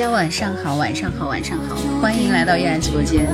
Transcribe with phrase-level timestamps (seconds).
[0.00, 3.28] 大家晚上好，晚上好，晚上好，欢迎来到依然直播间。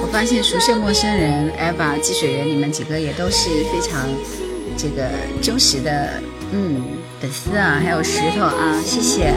[0.00, 4.08] 我发现熟悉陌生人、Eva、积水人，你们几个也都是非常
[4.76, 5.08] 这个
[5.42, 6.10] 忠实的，
[6.52, 6.80] 嗯，
[7.20, 9.34] 粉丝啊，还有石头啊，谢谢。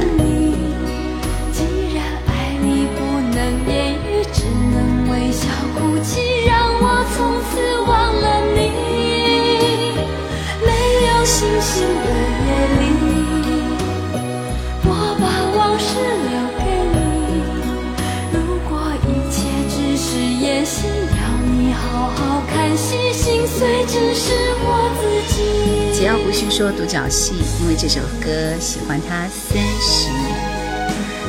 [26.58, 30.24] 说独角戏，因为这首歌喜欢他三十年。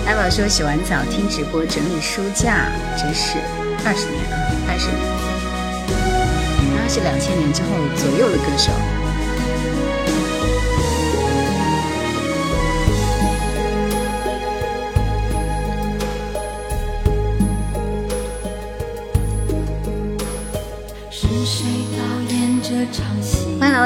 [0.07, 3.37] 艾宝说洗完澡听直播整理书架，真是
[3.85, 5.01] 二十年啊，二十年。
[6.81, 8.71] 他是两千年之后左右的歌手。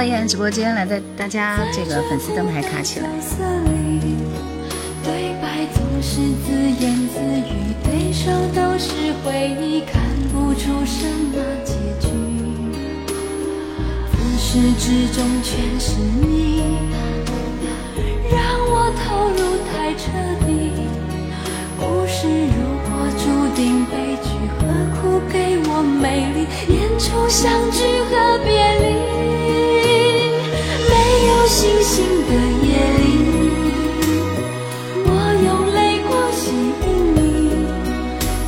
[0.00, 3.08] 到依然直播间，来的大家这个粉丝灯牌卡起来。
[5.04, 10.00] 对白总是自言自语，对手都是回忆，看
[10.32, 12.08] 不出什么结局。
[14.10, 16.62] 自始至终全是你，
[18.32, 20.08] 让我投入太彻
[20.46, 20.48] 底。
[21.78, 22.56] 故事如
[22.88, 23.22] 果注
[23.54, 24.64] 定悲剧，何
[24.96, 28.48] 苦给我美丽演出相聚和别
[28.78, 29.59] 离？
[31.26, 32.32] 有星星的
[32.66, 33.03] 夜里，
[35.04, 35.08] 我
[35.44, 36.42] 用泪光吸
[36.82, 37.19] 引你。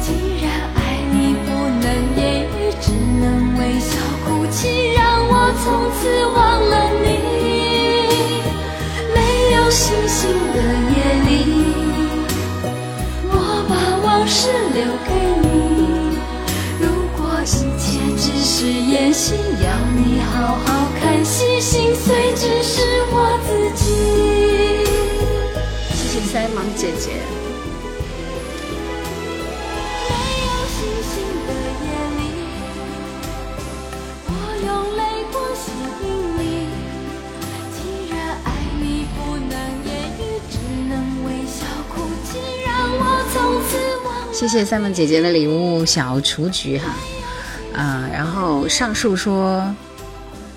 [0.01, 0.07] 既
[0.43, 0.79] 然爱
[1.13, 1.47] 你不
[1.81, 1.85] 能
[2.17, 2.85] 言语，只
[3.21, 3.23] 能
[3.59, 3.91] 微笑
[4.25, 5.65] 哭泣，让我从
[5.99, 6.37] 此忘
[6.69, 6.73] 了
[7.03, 7.07] 你。
[9.15, 9.17] 没
[9.55, 10.19] 有星星
[10.55, 10.57] 的
[10.93, 10.97] 夜
[11.29, 11.31] 里，
[13.29, 13.35] 我
[13.69, 13.73] 把
[14.03, 14.39] 往事
[14.73, 15.11] 留给
[15.43, 15.45] 你。
[16.81, 16.83] 如
[17.17, 17.45] 果一
[17.79, 17.83] 切
[18.17, 20.67] 只是演戏，要你好好
[21.01, 22.33] 看戏，心碎
[26.33, 26.43] 只是。
[26.43, 27.11] 在忙姐姐。
[44.33, 46.97] 谢谢三梦姐姐的礼物，小雏菊哈，
[47.77, 49.73] 啊，然后上述说，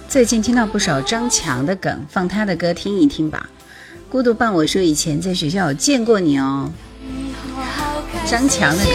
[0.09, 3.47] 最近听到不少张强的梗，放他的歌听一听吧。
[4.10, 6.72] 孤独伴我说，以前在学校有见过你哦。
[8.26, 8.92] 张强的歌。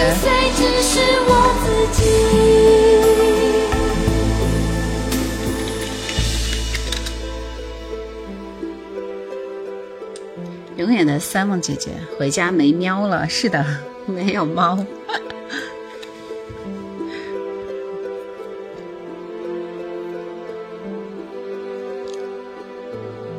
[10.77, 13.63] 永远的三梦姐姐回家没喵了，是的，
[14.07, 14.83] 没有猫。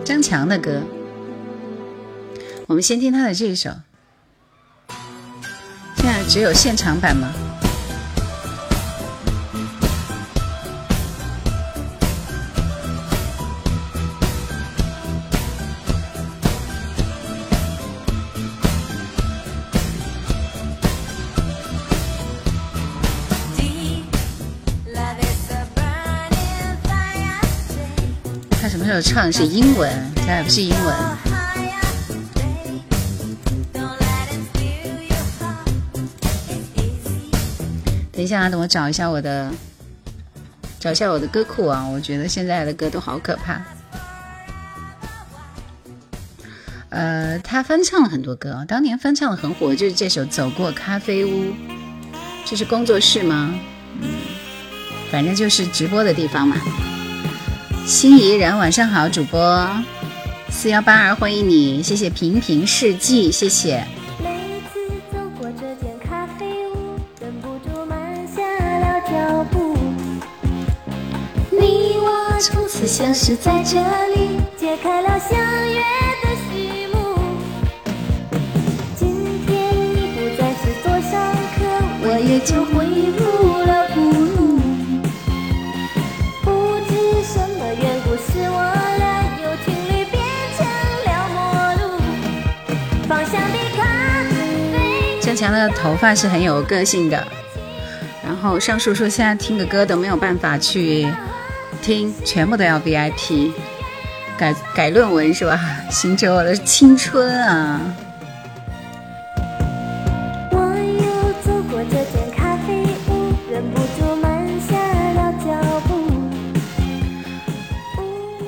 [0.05, 0.79] 张强的歌。
[2.71, 3.69] 我们先听他的这一首，
[5.97, 7.33] 现在只有现场版吗？
[28.61, 29.91] 他什么时候唱的是英文？
[30.15, 31.30] 这还不是英文。
[38.31, 39.51] 下，等我找一下我的，
[40.79, 41.85] 找一下我的歌库啊！
[41.85, 43.61] 我觉得现在的歌都好可怕。
[46.87, 51.43] 呃，他翻唱了很多歌，当年翻唱的很火，就是这首《走过咖啡屋》。
[52.45, 53.53] 这是工作室吗？
[54.01, 54.09] 嗯，
[55.11, 56.55] 反正就是直播的地方嘛。
[57.85, 59.69] 心怡然，晚上好，主播
[60.49, 63.85] 四幺八二，欢迎你，谢谢平平世纪，谢谢。
[72.91, 73.79] 相识在这
[74.13, 75.79] 里，揭开了相约
[76.21, 76.97] 的序幕。
[78.97, 79.07] 今
[79.47, 81.63] 天你不再是座上客，
[82.03, 82.83] 我也就回
[83.13, 83.21] 不
[83.63, 84.59] 了古路。
[86.43, 86.51] 不
[86.89, 86.91] 知
[87.23, 88.59] 什么缘故，使我
[88.97, 90.21] 俩由情侣变
[90.57, 90.59] 成
[91.07, 91.39] 了陌
[91.79, 91.95] 路。
[93.07, 93.79] 方向的咖
[95.23, 97.25] 啡强的头发是很有个性的。
[98.21, 101.07] 然后上述说现在听个歌都没有办法去
[101.81, 103.51] 听，全部都要 VIP
[104.37, 105.59] 改改论文是吧？
[105.89, 107.81] 行者我的青春啊！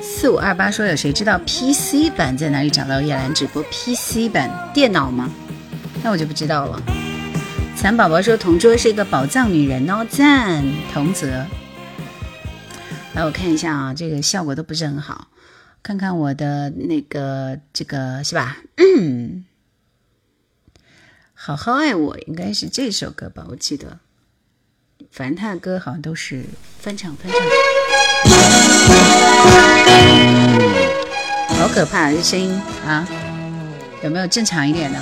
[0.00, 5.28] 四五二八说有谁知道 PC 版在哪里找到叶兰直播？PC 版电脑吗？
[6.02, 6.80] 那我就不知道了。
[7.76, 10.64] 蚕宝宝说同桌是一个宝藏女人哦，赞
[10.94, 11.44] 童泽。
[13.14, 15.28] 来我看一下啊，这个效果都不是很好，
[15.84, 18.56] 看看我的那个这个是吧？
[21.32, 23.46] 好好爱我应该是这首歌吧？
[23.48, 24.00] 我记得，
[25.12, 26.44] 反正他的歌好像都是
[26.80, 27.40] 翻唱翻唱。
[31.56, 32.50] 好可怕，这声音
[32.84, 33.06] 啊！
[34.02, 34.98] 有没有正常一点的？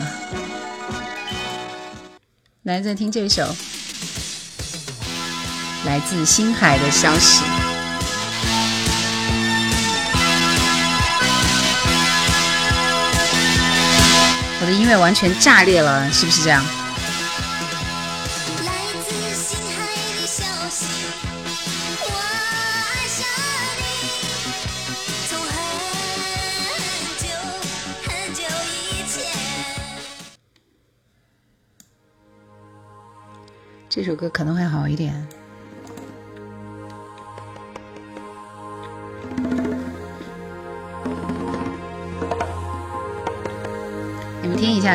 [2.65, 3.43] 来，再听这首
[5.87, 7.43] 来自星海的消息。
[14.63, 16.65] 我的音乐完全炸裂了，是不是这样？
[33.89, 35.27] 这首歌可能会好一点。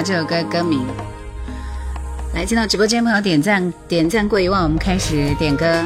[0.07, 0.87] 这首歌歌名。
[2.33, 5.83] 来，进到直播间朋友点赞，点赞过一万，我们开始点歌。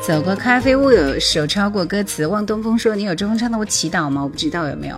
[0.00, 2.26] 走过咖啡屋，有手抄过歌词。
[2.26, 4.96] 望东风说：“你有周峰唱的我祈祷吗？”我不知道有没有。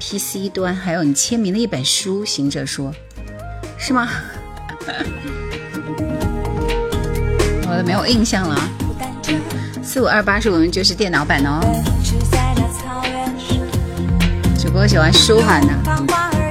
[0.00, 2.24] PC 端还有你签名的一本书。
[2.24, 2.92] 行者说
[3.78, 4.08] ：“是吗？”
[7.70, 8.60] 我都没有印象了。
[9.80, 11.60] 四五二八是我们就是电脑版哦。
[14.58, 15.72] 主播喜欢舒缓的，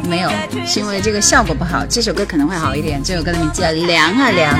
[0.07, 0.29] 没有，
[0.65, 1.85] 是因为这个效果不好。
[1.85, 3.01] 这首歌可能会好一点。
[3.03, 4.53] 这首歌的名字叫《凉啊凉》。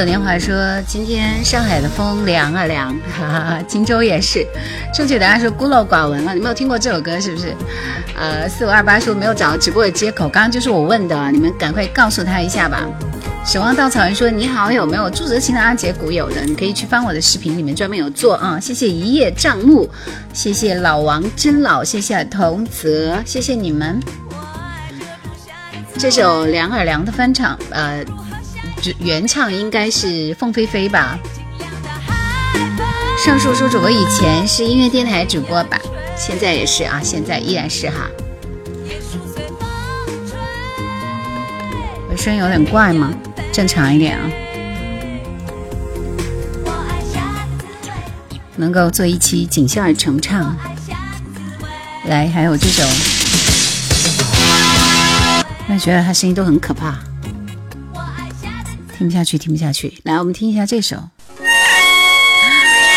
[0.00, 4.46] 走年华说：“今天上海的风凉啊凉，哈哈，荆州也是。”
[4.94, 7.54] 正确答案是孤陋寡闻了，你没有听过这首歌是不是？
[8.16, 12.88] 呃，四五二八说没有找到直播的接口，刚刚就是我问的，你们赶快告诉他一下吧。
[13.44, 16.40] 守望稻草人说：“你好，有没有朱泽清的阿杰古有的？
[16.46, 19.86] 你可以去翻我的视频，里面专门有做啊。”谢谢一叶障目，
[20.32, 24.00] 谢谢老王真老，谢谢童泽，谢谢你们。
[25.98, 28.02] 这首凉啊凉的翻唱，呃。
[28.98, 31.18] 原唱应该是凤飞飞吧。
[33.24, 35.78] 上述说主播以前是音乐电台主播吧，
[36.16, 38.08] 现在也是啊，现在依然是哈。
[42.08, 43.12] 我声音有点怪吗？
[43.52, 44.30] 正常一点啊。
[48.56, 50.56] 能够做一期锦绣儿重唱，
[52.06, 52.82] 来，还有这首，
[55.66, 56.98] 那觉得他声音都很可怕。
[59.00, 59.94] 听不下去，听不下去。
[60.04, 60.94] 来，我们听一下这首，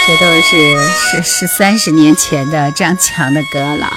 [0.06, 3.90] 这都是是是三十年前的张强的歌了。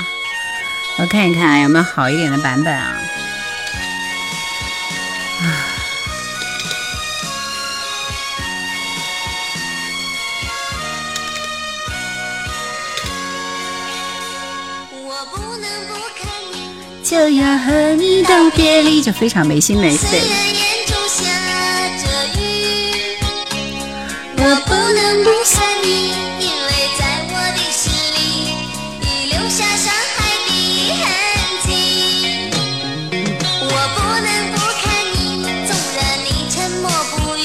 [0.99, 2.97] 我看一看有没有好一点的版本啊？
[5.43, 5.67] 啊！
[17.03, 20.56] 就要和你道别离，就非常没心没肺。
[24.39, 25.89] 我不能不想你，
[26.41, 28.19] 因为在我的心里
[29.01, 30.51] 已留下伤害的
[31.03, 31.07] 痕
[31.65, 31.69] 迹。
[33.63, 33.65] 我
[33.97, 35.17] 不能不看你，
[35.67, 37.41] 纵然你沉默不语，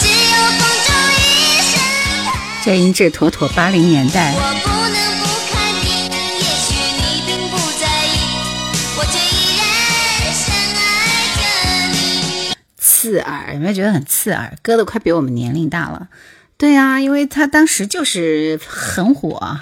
[0.00, 0.88] 只有风中
[1.18, 1.22] 一
[1.60, 1.72] 声
[2.64, 4.32] 这音质妥妥八零年代。
[4.36, 4.73] 我不
[13.04, 14.50] 刺耳，有没有觉得很刺耳？
[14.62, 16.08] 歌都快比我们年龄大了。
[16.56, 19.58] 对啊，因为他当时就是很火，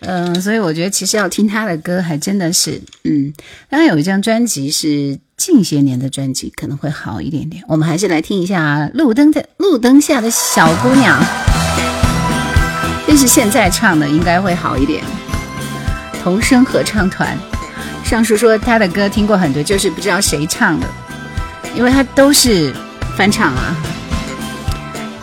[0.00, 3.30] 嗯、所以我觉得其实要听他的歌还真的是，嗯，
[3.68, 7.62] 当然有一张专辑是近些年的专辑，可能会好一点点。
[7.68, 11.22] 我们还是来听一下路灯的路灯下的小姑娘，
[13.06, 15.04] 这是现在唱的，应该会好一点。
[16.22, 17.36] 童声合唱团，
[18.02, 20.86] 上述说他的歌听过很多，就是不知道谁唱的。
[21.74, 22.72] 因为它都是
[23.16, 23.74] 翻唱啊，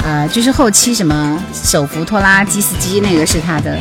[0.04, 3.78] 呃，就是后期什么手扶拖拉机司机那个是他的，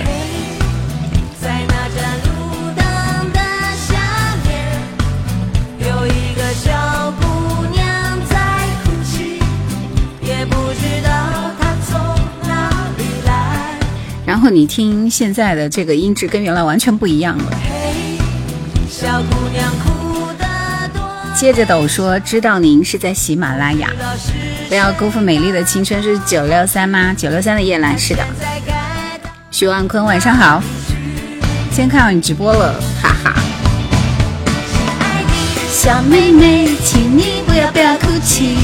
[14.27, 17.45] 然后你听现在的这个音质跟原来完全不一样了。
[17.63, 18.19] 嘿，
[18.89, 19.98] 小姑娘哭，
[21.39, 23.89] 接着抖说，知道您是在喜马拉雅，
[24.69, 27.15] 不要辜负美丽的青春，是九六三吗？
[27.17, 28.27] 九六三的叶兰是的。
[29.53, 30.61] 徐万坤晚上好，
[31.71, 33.35] 先看到你直播了，哈哈。
[34.99, 35.31] 爱的。
[35.69, 38.57] 小妹妹，请你不要不要哭泣。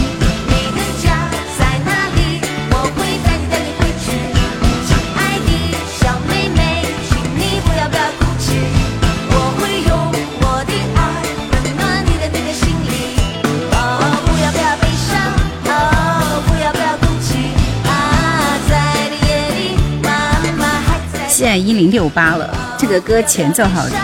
[21.55, 21.65] 在。
[21.65, 23.97] 一零六八了，这个歌前奏好听。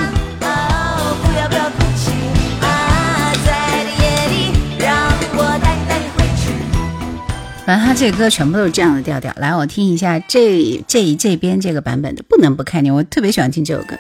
[7.67, 9.33] 反正他这个歌全部都是这样的调调。
[9.37, 13.97] 来，我听一下这这这边这个版本的《不能不看你》，我特别喜欢听这首歌。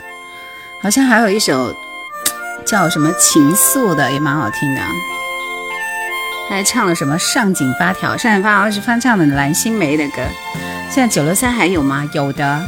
[0.80, 1.75] 好像还有一首
[2.64, 4.80] 叫什么《情愫》的，也蛮好听的。
[6.49, 8.14] 他还唱了什么《上紧发条》？
[8.19, 10.23] 上紧发条是翻唱的蓝心湄的歌。
[10.88, 12.09] 现在九六三还有吗？
[12.12, 12.61] 有的，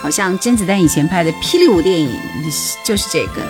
[0.00, 2.10] 好像甄子丹以前拍的《霹雳舞》电影
[2.84, 3.42] 就是这个。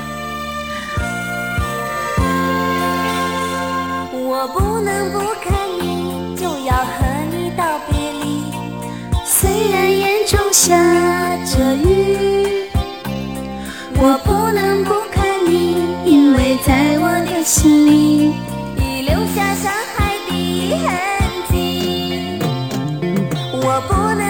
[4.31, 6.91] 我不能不看你，就要和
[7.33, 8.43] 你道别离。
[9.25, 10.75] 虽然眼中下
[11.45, 12.71] 着雨，
[13.97, 18.33] 我不能不看你，因为在我的心里
[18.77, 20.31] 已留下伤害的
[20.87, 20.89] 痕
[21.51, 21.55] 迹。
[23.61, 24.28] 我不能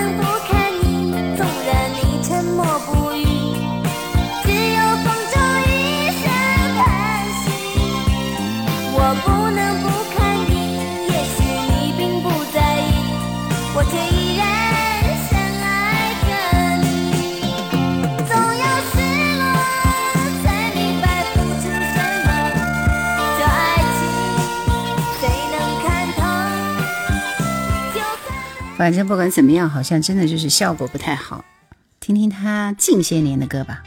[28.78, 31.44] 反正不管怎么样，好像真的就是效果不太好。
[31.98, 33.80] 听听他近些年的歌吧，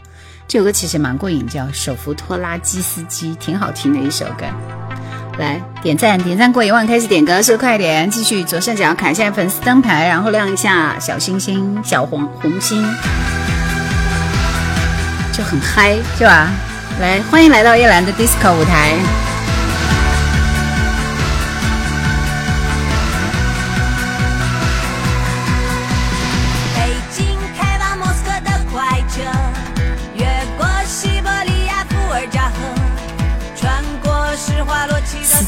[0.50, 4.46] 这首歌其实蛮过瘾，叫《手扶拖拉机司机》，挺好听的一首歌。
[5.40, 8.12] 来点赞，点赞过一万开始点歌，速快点！
[8.12, 12.84] 继续左上角卡下粉丝灯牌，然后亮一下小星星、小红红心，
[15.32, 16.52] 就很嗨，是吧？
[17.00, 19.31] 来，欢迎来到叶兰的 disco 舞台。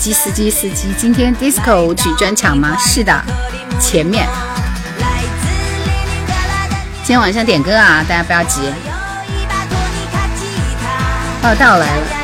[0.03, 2.75] 机，司机，司机，今天 disco 舞曲专场吗？
[2.77, 3.23] 是的，
[3.79, 4.27] 前面。
[7.03, 8.59] 今天晚上点歌啊，大家不要急。
[11.41, 12.22] 报道来了。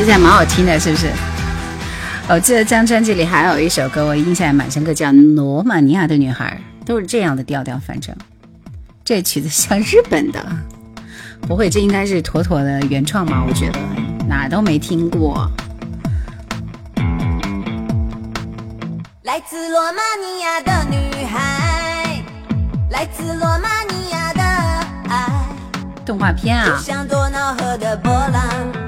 [0.00, 1.10] 其实还蛮好听的，是不是？
[2.26, 7.78] 我记得这张专辑里还有一首歌，我印象也蛮深刻，叫《罗马尼亚的女孩》，都是这样的调调。
[7.78, 8.16] 反正
[9.04, 10.42] 这曲子像日本的，
[11.42, 13.44] 不会，这应该是妥妥的原创吧？
[13.46, 13.78] 我觉得
[14.26, 15.46] 哪都没听过。
[19.24, 22.24] 来自罗马尼亚的女孩，
[22.88, 24.40] 来自罗马尼亚的
[25.10, 25.26] 爱，
[26.06, 28.79] 动画片啊，像多瑙河的波浪。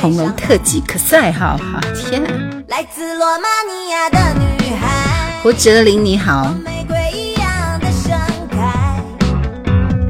[0.00, 2.22] 恐龙特技可赛号，好天！
[2.68, 6.54] 来自罗马尼亚的女孩，胡哲林你好。
[6.64, 8.18] 玫瑰一样的盛
[8.50, 8.98] 开，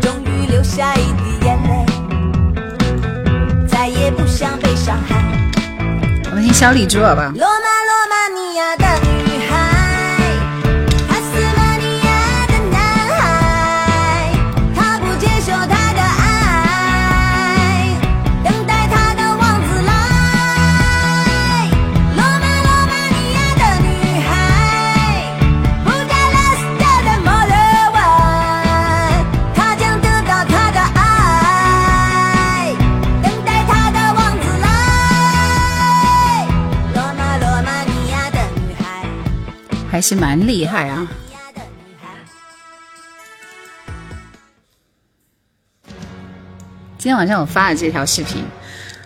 [0.00, 1.84] 终于流下一滴眼泪，
[3.66, 5.24] 再也不想被伤害。
[6.30, 7.32] 我们听小李猪好吧。
[7.34, 7.99] 罗马罗
[40.00, 41.06] 还是蛮厉害啊！
[46.96, 48.42] 今天晚上我发了这条视频，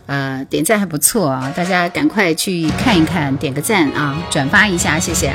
[0.07, 5.35] 呃，点赞还不错啊，大家赶快去看一看，点个赞啊，转发一下，谢谢。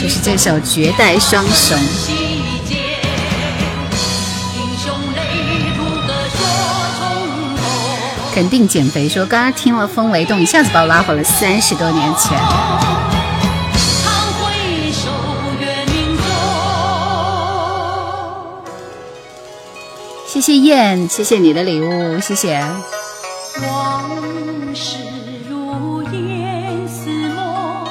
[0.00, 1.76] 就是这首《绝代双雄》。
[8.32, 12.38] 肯定减肥，说刚刚听了《风雷动》，一下子把我拉回了三十多年前。
[20.34, 22.58] 谢谢燕，谢谢你的礼物，谢谢。
[23.62, 24.10] 往
[24.74, 24.96] 事
[25.48, 27.86] 如烟似梦，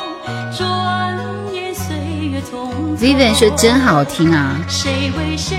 [0.51, 1.17] 转
[1.53, 1.95] 眼岁
[2.29, 2.99] 月匆匆。
[2.99, 4.59] Vivian 说真好听啊。
[4.67, 5.55] 谁为谁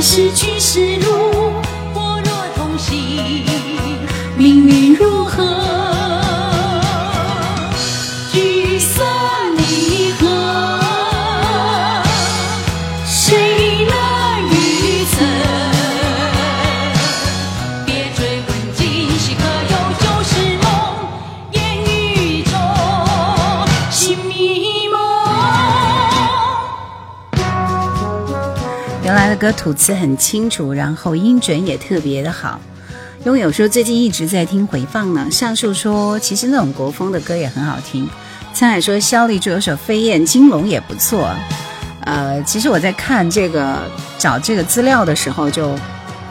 [0.00, 0.49] 失去
[29.40, 32.60] 歌吐词很清楚，然后音准也特别的好。
[33.24, 35.30] 拥有说最近一直在听回放呢。
[35.30, 38.06] 上述说其实那种国风的歌也很好听。
[38.54, 41.30] 沧海说肖丽珠有首《飞燕金龙》也不错。
[42.04, 43.78] 呃，其实我在看这个
[44.18, 45.74] 找这个资料的时候就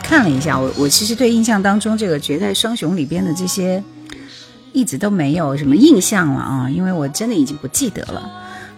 [0.04, 3.84] 看了一下，我我其实对印象当中这个《绝代双雄》里边的这些
[4.72, 8.30] 一直都没有什么印象了啊，因为我真的已经不记得了。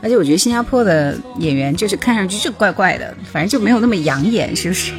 [0.01, 4.91] 而且我觉得新加坡的演员就是看上去就怪怪的，反正就没有那么养眼，是不是？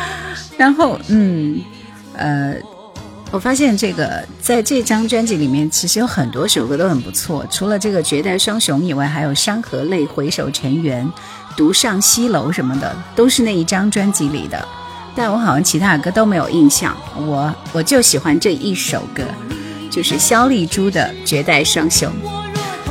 [0.56, 1.60] 然后，嗯，
[2.14, 2.54] 呃，
[3.30, 11.04] 我发现这个在这张专辑里面，其实有很多首歌都很不错，除了这个《绝代双雄》以外，还有《山河泪》《回首尘缘》
[11.56, 14.66] 《独上西楼》什么的，都是那一张专辑里的。
[15.14, 19.22] 但我好像其他的歌都没有印象，我我就喜欢这一首歌，
[19.90, 22.08] 就是肖丽珠的《绝代双雄》。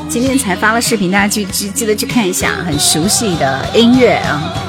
[0.10, 4.67] 今天才发了视频，大家去记记得去看一下，很熟悉的音乐啊。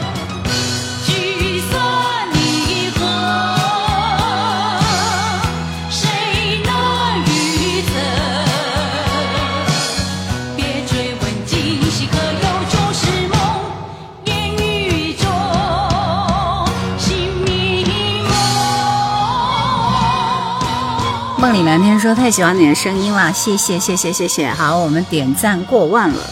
[21.68, 24.50] 蓝天说太喜欢你的声音了，谢谢谢谢谢谢。
[24.50, 26.24] 好，我们点赞过万了。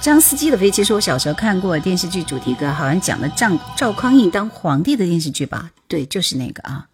[0.00, 5.70] 张司机的飞机是，我小时候看过电视剧主题歌，好像讲的赵赵匡胤当皇帝的电视剧吧？
[5.88, 6.86] 对，就是那个啊。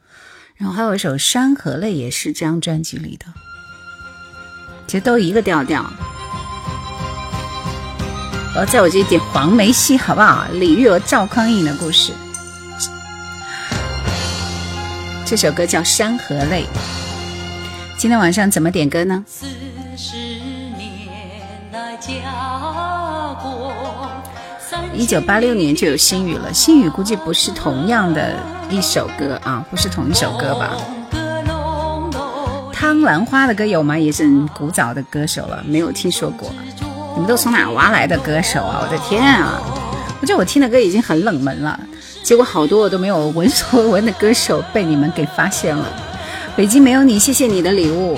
[0.57, 3.27] 然后还有一首《山河泪》，也是这张专辑里的，
[4.87, 5.85] 其实都一个调调。
[8.55, 10.47] 我要在我这里点黄梅戏，好不好？
[10.53, 12.13] 李玉和赵匡胤的故事。
[15.27, 16.65] 这首歌叫《山河泪》。
[18.05, 19.25] 今天晚上怎么点歌呢？
[24.93, 28.35] 一九八六年就有心语了，心语估计不是同样的
[28.69, 30.77] 一首歌啊，不是同一首歌吧？
[32.75, 33.99] 汤兰花的歌有吗？
[33.99, 36.53] 也是很古早的歌手了，没有听说过。
[37.15, 38.83] 你们都从哪挖来的歌手啊？
[38.83, 39.59] 我的天啊！
[40.21, 41.81] 我觉得我听的歌已经很冷门了，
[42.23, 45.87] 结果好多我都没有闻所未闻的歌手被你们给发现了。
[46.57, 48.17] 北京没有你，谢谢你的礼物。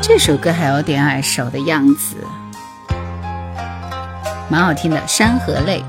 [0.00, 2.16] 这首歌还有点耳熟的样子，
[4.52, 4.98] 蛮好听的。
[5.06, 5.82] 《山河泪》，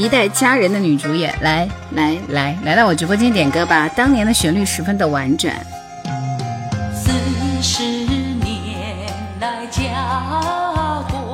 [0.00, 3.88] 一代佳人的女主演，来来来，来到我直播间点歌吧。
[3.88, 5.52] 当年的旋律十分的婉转。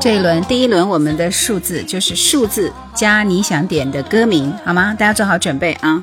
[0.01, 4.97] 这一轮第一轮我们的数字就是数字加你想点的歌名，好吗？
[4.99, 6.03] 大家做好准备啊！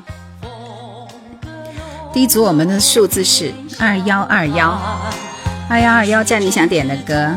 [2.12, 4.80] 第一组我们的数字是二幺二幺。
[5.68, 7.36] 二幺二幺，加你想点的歌。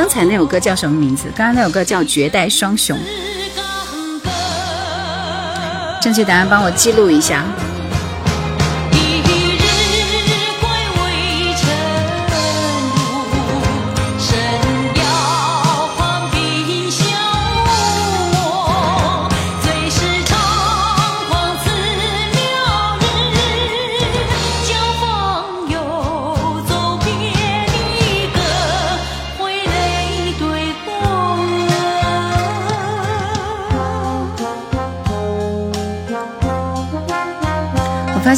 [0.00, 1.24] 刚才那首歌叫什么名字？
[1.34, 2.96] 刚刚那首歌叫《绝代双雄》。
[6.00, 7.42] 正确答案帮我记录一下。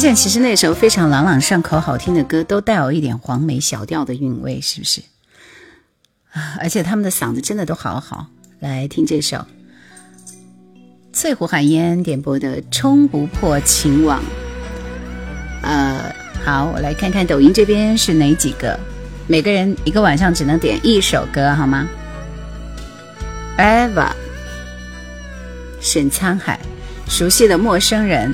[0.01, 4.99] 现其实那首非常朗朗上口、好听的歌，都带有一点黄梅小调的韵味，是不是？
[6.31, 8.25] 啊，而且他们的嗓子真的都好好。
[8.61, 9.45] 来听这首
[11.13, 14.19] 翠湖海烟点播的《冲不破情网》。
[15.61, 16.11] 呃，
[16.43, 18.79] 好，我来看看抖音这边是哪几个。
[19.27, 21.87] 每个人一个晚上只能点一首歌，好吗
[23.55, 24.09] ？Eva，
[25.79, 26.59] 沈沧海，
[27.07, 28.33] 熟悉的陌生人。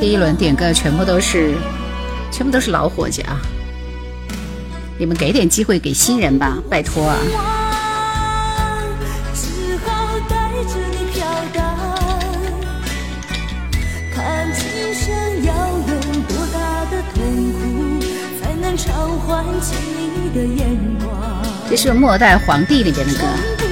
[0.00, 1.54] 第一轮点歌全部都是，
[2.30, 3.40] 全部都是老伙计啊！
[4.98, 7.18] 你们给点机会给新人吧，拜托啊！
[21.70, 23.71] 这是《末代皇帝》里边的歌。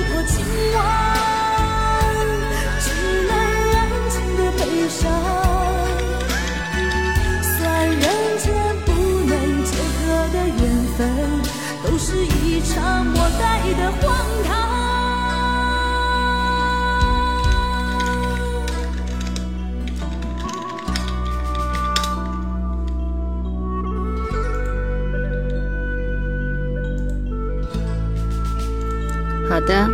[29.49, 29.91] 好的，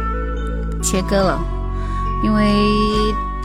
[0.83, 1.41] 切歌了，
[2.23, 2.45] 因为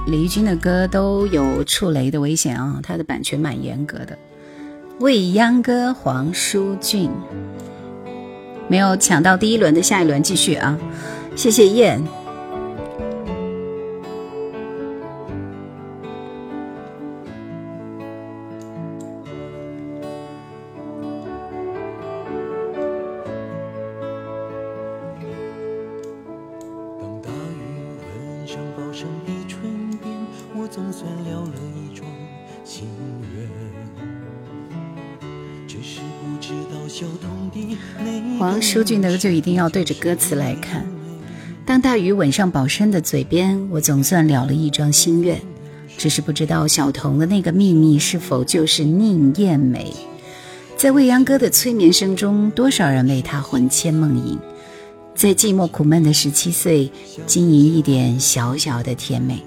[0.06, 4.18] 李翊君的歌都有触雷的危险啊，他的版权蛮严格的。
[5.00, 7.10] 未央歌，黄舒骏。
[8.72, 10.80] 没有抢到第一轮的，下一轮继续啊！
[11.36, 12.02] 谢谢燕。
[38.40, 40.86] 黄舒俊的就一定要对着歌词来看。
[41.66, 45.40] 当大雨吻上宝山的嘴边，我总算了了一桩心愿。
[45.98, 49.94] 只是不知道小童的那个秘密是否就是宁艳美。
[50.76, 54.40] 在未央歌的催眠声中，多少人为他魂牵梦萦。
[55.14, 56.92] 在寂寞苦闷的十七岁，
[57.28, 59.44] 经营一点小小的甜美。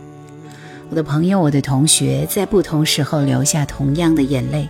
[0.90, 4.68] 我的朋友，我的同学，在不同时候流下同样的眼泪，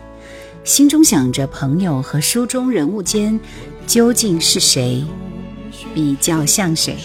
[0.64, 3.38] 心中想着朋友和书中人物间
[3.86, 5.04] 究竟是谁
[5.94, 6.96] 比较像谁？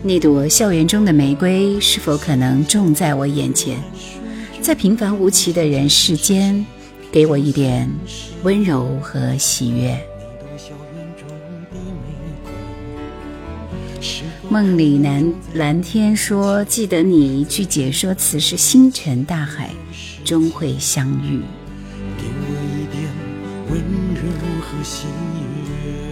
[0.00, 3.76] 那朵校园中的玫瑰是否可能种在我眼前，
[4.60, 6.64] 在平凡无奇的人世间，
[7.10, 7.90] 给我一点
[8.44, 9.98] 温柔和喜悦？
[14.48, 19.70] 梦里蓝蓝天说：“记得你一句解说词是‘星辰大海
[20.24, 21.42] 终会相遇’。”
[22.18, 23.10] 给我一点
[23.70, 23.80] 温
[24.14, 24.22] 柔
[24.60, 25.06] 和喜
[25.36, 26.04] 悦。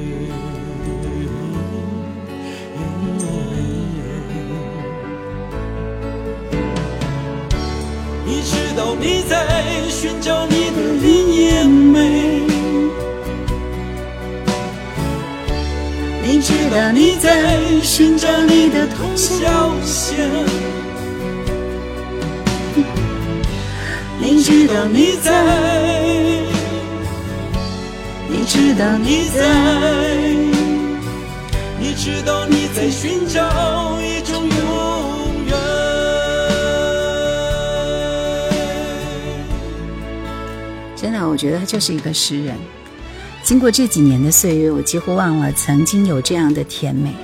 [8.24, 12.42] 你知道你在寻找你的林艳美。
[16.24, 20.28] 你知道你在寻找你的通宵线，
[24.34, 25.30] 你知道你在，
[28.30, 29.44] 你知道你在，
[31.78, 35.54] 你知道你在寻找一种永远。
[40.96, 42.56] 真的，我觉得他就是一个诗人。
[43.42, 47.14] 经过这几年的岁月，我几乎忘了曾经有这样的甜美，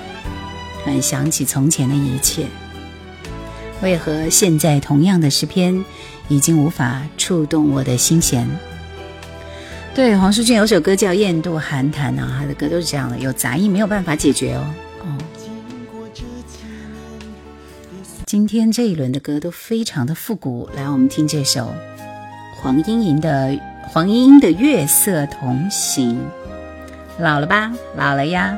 [0.84, 2.46] 突然想起从前的一切。
[3.82, 5.84] 为何现在同样的诗篇
[6.28, 8.46] 已经无法触动我的心弦？
[9.94, 14.64] 对，黄舒骏有首歌叫《雁渡寒潭》啊，他的歌都是这样的，有杂音没有办法解决哦。
[15.02, 15.18] 哦，
[18.26, 21.72] 今天这一轮的歌都非常的复古，来，我们听这首
[22.56, 23.58] 黄莺莺的。
[23.90, 26.14] 黄莺莺的《月色同行》，
[27.22, 27.72] 老了吧？
[27.96, 28.54] 老了呀！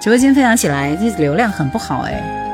[0.00, 2.47] 直播间分享起来，这流量很不好哎。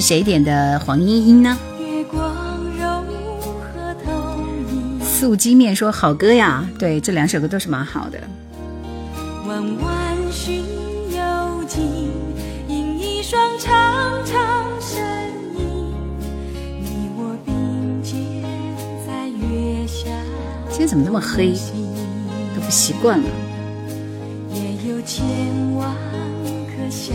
[0.00, 1.58] 是谁点的黄莺莺呢？
[5.04, 8.18] 素鸡面说好歌呀，对，这两首歌都是蛮好的。
[13.22, 14.98] 双长长身
[15.56, 15.92] 影，
[16.80, 18.42] 你我并肩
[19.06, 20.06] 在月下。
[20.68, 21.52] 今天怎么那么黑？
[22.56, 23.28] 都不习惯了。
[24.52, 25.24] 也有千
[25.76, 25.94] 万
[26.66, 27.12] 颗小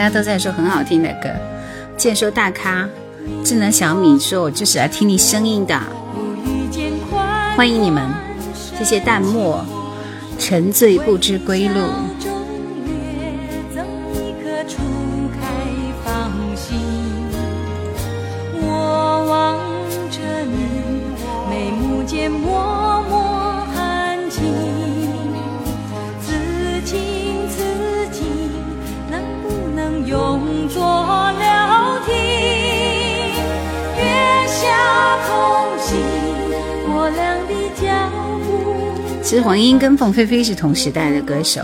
[0.00, 1.28] 大家都在说很好听的歌，
[1.94, 2.88] 健说大咖，
[3.44, 5.78] 智能小米说我就是来听你声音的，
[7.54, 8.02] 欢迎你们，
[8.78, 9.62] 谢谢淡漠，
[10.38, 11.82] 沉醉不知归路。
[39.80, 41.62] 跟凤飞飞是同时代的歌手，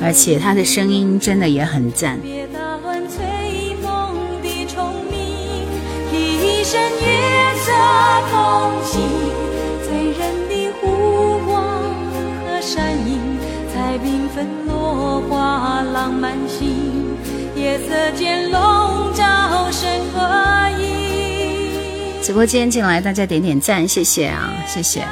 [0.00, 2.16] 而且她的声音真的也很赞。
[22.22, 25.02] 直播间进来，大家点点赞，谢谢啊，谢谢。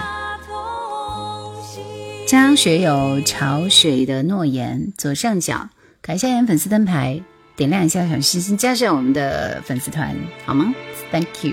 [2.58, 5.68] 学友潮水的诺言左上角，
[6.02, 7.22] 感一下人粉丝灯牌，
[7.54, 10.74] 点亮一下小心心，加上我们的粉丝团好吗
[11.12, 11.52] ？Thank you。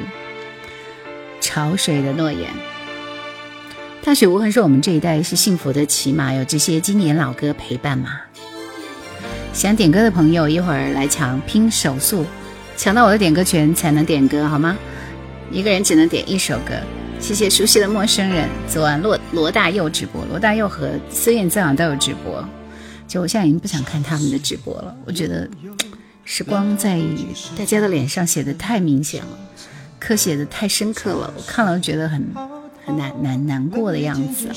[1.39, 2.49] 潮水的诺言，
[4.03, 8.21] 大雪无痕说我们这一代是幸福的，起码有这些经典老歌陪伴嘛。
[9.53, 12.25] 想点歌的朋友一会儿来抢，拼手速，
[12.75, 14.75] 抢到我的点歌权才能点歌好吗？
[15.51, 16.73] 一个人只能点一首歌。
[17.19, 18.47] 谢谢熟悉的陌生人。
[18.67, 22.43] 昨晚罗罗大佑直播，罗大佑和孙燕姿好像都有直播。
[23.07, 25.49] 就我现在已经不想看他们的直播了，我觉得
[26.23, 26.99] 时光在
[27.57, 29.37] 大家的脸上写的太明显了，
[29.99, 32.25] 刻写的太深刻了，我看了觉得很
[32.85, 34.49] 很难难难过的样子。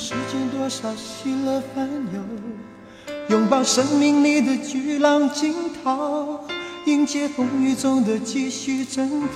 [3.29, 6.47] 拥抱生命里的巨浪惊涛，
[6.87, 9.27] 迎接风雨中的继续争斗，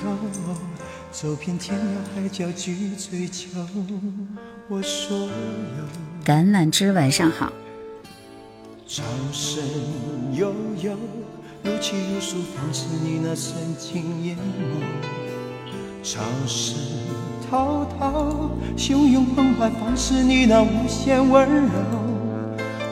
[1.13, 1.83] 走遍天涯
[2.15, 3.47] 海角去追求
[4.67, 5.29] 我所有。
[6.25, 7.53] 橄榄枝，晚上好。
[8.89, 9.63] 潮声
[10.35, 10.97] 悠悠，
[11.63, 14.83] 如泣如诉，放肆你那深情眼眸；
[16.03, 16.77] 潮势
[17.51, 21.73] 滔滔，汹涌澎湃，放肆你那无限温柔。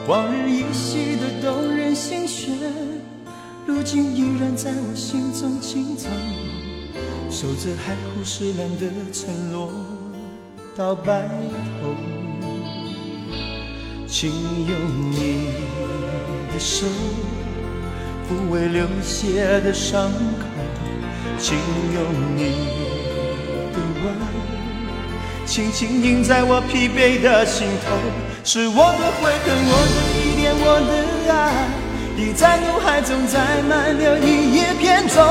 [0.07, 2.55] 往日依稀的动人心弦，
[3.65, 6.07] 如今依然在我心中轻奏，
[7.31, 9.71] 守着海枯石烂的承诺
[10.75, 11.29] 到白
[11.79, 11.95] 头。
[14.05, 14.29] 请
[14.67, 14.77] 用
[15.11, 15.53] 你
[16.51, 16.85] 的手
[18.27, 20.45] 抚慰流血的伤口，
[21.39, 21.57] 请
[21.93, 22.03] 用
[22.35, 22.41] 你
[23.71, 24.13] 的吻
[25.45, 27.95] 轻轻印在我疲惫的心头。
[28.43, 30.91] 是我的悔恨，我的依恋，我的
[31.33, 31.35] 爱，
[32.17, 35.21] 已在脑海中载满了一叶片舟。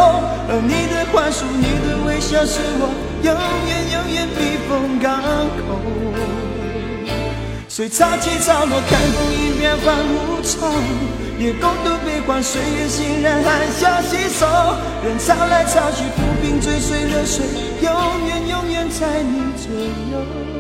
[0.49, 2.89] 而你的宽恕，你的微笑，是我
[3.23, 3.33] 永
[3.69, 5.23] 远永远避风港
[5.61, 5.79] 口。
[7.69, 10.69] 随潮起潮落，看风云变幻无常，
[11.39, 14.47] 也共度悲欢，岁月欣然含笑携手。
[15.03, 17.47] 任潮来潮去，浮萍追随流水，
[17.81, 19.73] 永远永远在你左
[20.13, 20.60] 右。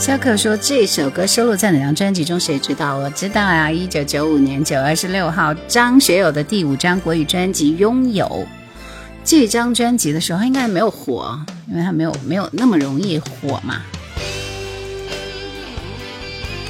[0.00, 2.40] 肖克说：“这首歌收录在哪张专辑中？
[2.40, 2.96] 谁知道？
[2.96, 8.24] 我知道啊，一九九五年九月二十六号，张学友的第五张国语专辑《拥有》。
[9.22, 13.82] 这张专辑的时候，他应该没有火，因为他没有没有那么容易火嘛。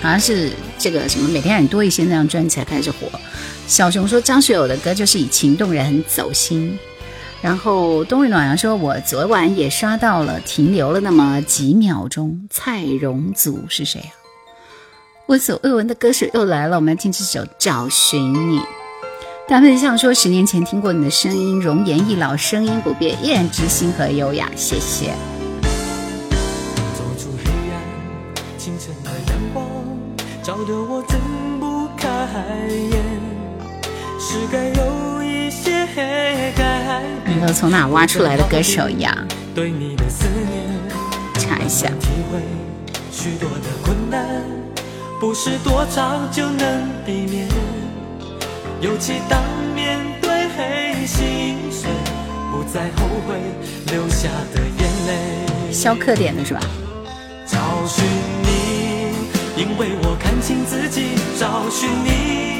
[0.02, 3.06] 好像是这个什么每天很多一些那张专辑才开始火。
[3.68, 6.76] 小熊说，张学友的歌就是以情动人，很走心。”
[7.42, 14.12] 然后冬日暖阳说：“我昨晚也刷到了，停留了那么几秒钟。”蔡荣祖是谁啊？
[15.26, 18.58] 闻所未闻的歌手又来了，我们来听这首《找寻你》。
[19.48, 25.14] 大笨象说：“十年前听过你的声音，容颜易老，声音不变，依然知心和优雅。”谢谢。
[26.94, 27.80] 走出黑暗，
[28.58, 29.66] 清晨的阳光
[30.42, 31.18] 照得我睁
[31.58, 32.06] 不开
[32.68, 33.02] 眼，
[34.20, 34.99] 是该有
[37.26, 39.16] 你都从哪挖出来的歌手呀？
[41.38, 41.90] 查一下。
[45.20, 47.46] 不是多长就能避免，
[48.80, 49.42] 尤其当
[49.74, 51.92] 面对黑心酸，
[52.50, 53.36] 不再后悔
[53.92, 55.70] 流下的眼泪。
[55.70, 56.60] 消课点的是吧？
[57.46, 58.02] 找寻
[58.42, 59.12] 你，
[59.56, 61.16] 因为我看清自己。
[61.38, 62.59] 找寻你，不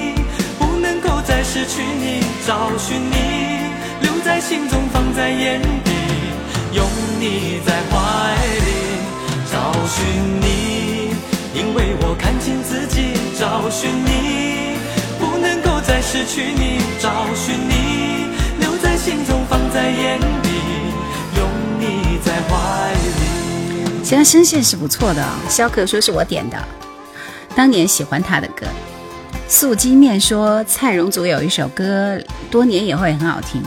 [1.40, 2.22] 能够再失去你。
[2.46, 3.14] 找寻你。
[4.03, 5.90] 留在心中，放在眼底，
[6.72, 6.87] 拥
[7.18, 8.70] 你在怀里，
[9.50, 10.05] 找寻
[10.40, 11.14] 你，
[11.55, 14.76] 因为我看清自己，找寻你，
[15.18, 18.26] 不能够再失去你，找寻你，
[18.59, 20.48] 留在心中，放在眼底，
[21.37, 21.48] 拥
[21.79, 24.03] 你在怀里。
[24.05, 26.59] 其实声线是不错的，肖克说是我点的，
[27.55, 28.66] 当年喜欢他的歌。
[29.51, 32.17] 素鸡面说蔡荣祖有一首歌，
[32.53, 33.61] 多年也会很好听。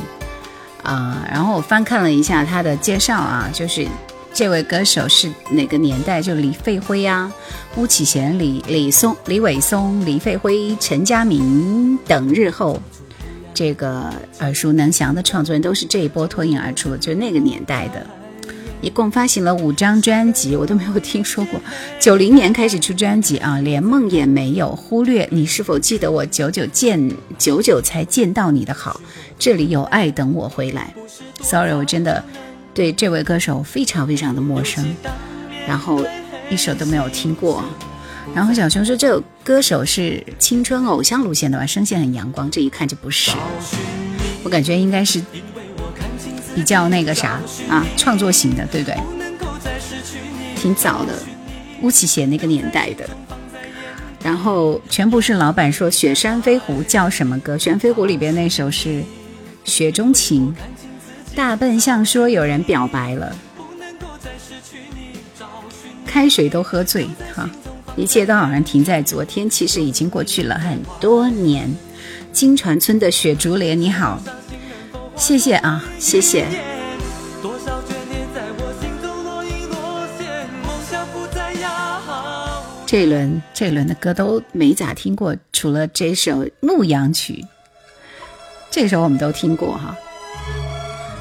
[0.81, 3.85] 啊，然后我翻看了一下他的介绍啊，就是
[4.33, 6.21] 这位歌手是哪个年代？
[6.21, 7.29] 就李费辉啊、
[7.75, 12.81] 巫启贤、李李松、李伟松、李费辉、陈佳明等日后
[13.53, 18.07] 这个耳熟能详的创作人，都是这一波脱颖而出，就那个年代的。
[18.83, 21.59] 一共发行了五张专辑，我都没有听说过。
[22.01, 24.75] 九零年开始出专辑啊，连梦也没有。
[24.75, 26.25] 忽略你是否记得我？
[26.25, 28.99] 久久见，久久才见到你的好。
[29.39, 30.93] 这里有爱等我回来。
[31.41, 32.23] Sorry，我真的
[32.73, 34.85] 对这位歌手非常非常的陌生，
[35.65, 36.05] 然后
[36.49, 37.63] 一首都没有听过。
[38.35, 41.65] 然后小熊说，这首歌手是青春偶像路线的吧？
[41.65, 43.31] 声线很阳光，这一看就不是。
[44.43, 45.21] 我感觉应该是。
[46.55, 47.39] 比较那个啥
[47.69, 48.97] 啊，创作型的，对不对？
[50.55, 51.13] 挺早的，
[51.81, 53.09] 巫启贤那个年代的。
[54.23, 57.55] 然后全部是老板说《雪山飞狐》叫什么歌？
[57.57, 58.89] 《雪山飞狐》里边那首是
[59.65, 60.55] 《雪中情》。
[61.35, 63.35] 大笨象说有人表白了，
[66.05, 67.49] 开水都喝醉哈，
[67.95, 71.69] 一切都好像停在昨天，其实已经过去了很多年。
[72.31, 74.21] 金船村的雪竹莲你好。
[75.15, 76.45] 谢谢啊，谢谢。
[82.85, 87.33] 这一轮这一轮的歌都没咋听过，除了这首《牧羊曲》，
[88.69, 89.95] 这首我们都听过哈。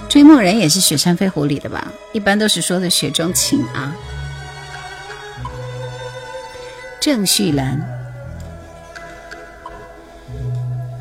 [0.08, 1.90] 追梦人也是雪山飞狐里的吧？
[2.12, 3.96] 一般都是说的雪中情啊。
[7.00, 7.80] 郑绪岚，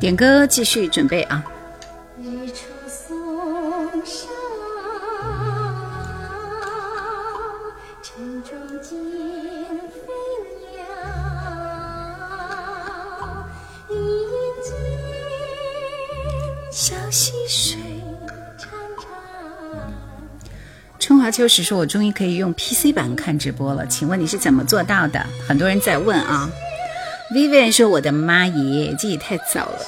[0.00, 1.44] 点歌继续准备啊。
[21.02, 26.48] 春华秋实说：“我终于可以用 PC 版看直播了，请问你是怎么做到的？”很多人在问啊。
[27.34, 29.80] Vivian 说：“我的妈耶，这也太早了！”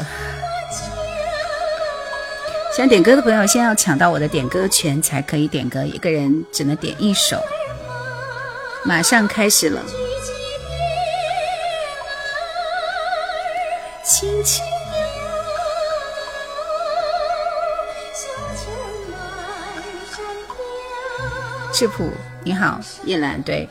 [2.76, 7.40] 想点歌的朋友，先要抢到我的点歌权才可以点歌，一个人只能点一首。
[8.84, 9.80] 马上开始了。
[14.04, 14.64] 轻轻
[21.74, 22.08] 质朴，
[22.44, 23.68] 你好，叶兰，对，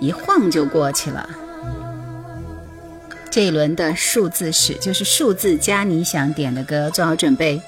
[0.00, 1.28] 一晃就过去了。
[3.30, 7.60] 这一轮的数字是，就是数字加你想点的歌，做好准备。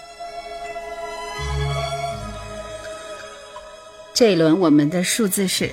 [4.14, 5.70] 这一轮我们的数字是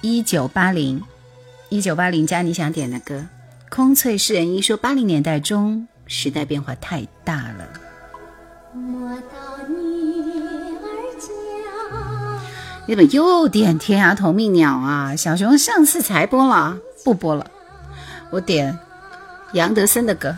[0.00, 1.00] 一九八零，
[1.68, 3.24] 一九八零加你想点的歌。
[3.70, 7.68] 空翠诗人一说，八零年代中时代变化太大了。
[12.86, 15.16] 你怎么又点天涯同命鸟啊？
[15.16, 17.44] 小熊上次才播了，不播了。
[18.30, 18.78] 我点
[19.52, 20.36] 杨德森的歌。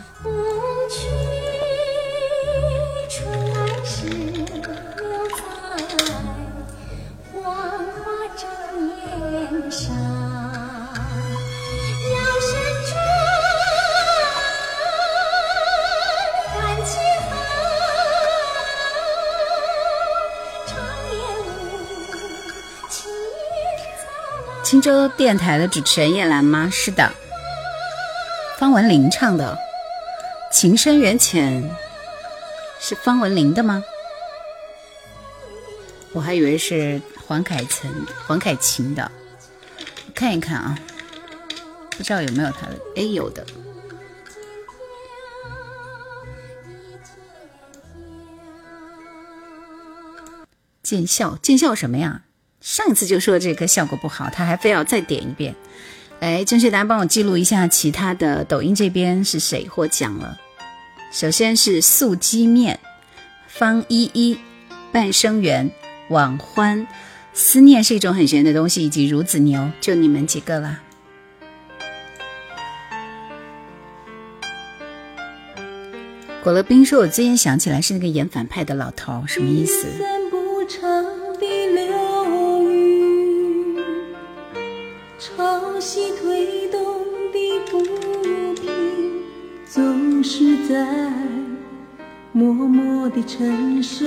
[24.79, 26.69] 青州电台的主持人叶兰吗？
[26.71, 27.11] 是的，
[28.57, 29.59] 方文琳唱的
[30.55, 31.61] 《情深缘浅》
[32.79, 33.83] 是方文琳的吗？
[36.13, 37.91] 我还以为是黄凯岑、
[38.25, 39.11] 黄凯芹的，
[40.15, 40.79] 看一看啊，
[41.97, 42.79] 不知道有没有他的？
[42.95, 43.45] 哎，有的。
[50.81, 52.21] 见笑，见笑什么呀？
[52.61, 55.55] 上一次就说这个效果不好，他还非要再点一遍。
[56.19, 60.37] 来，正确答案帮我记录一下，其他的抖音这边是谁获奖了？
[61.11, 62.79] 首先是素鸡面、
[63.47, 64.37] 方依依、
[64.91, 65.71] 半生缘、
[66.09, 66.85] 网欢、
[67.33, 70.81] 思念是一种很玄的东西，以及孺子牛，就你们几个了。
[76.43, 79.87] 果乐冰说：“我最近想起来是那个演反派的老头，什么意思？”
[90.39, 90.87] 是在
[92.31, 94.05] 默默地承受，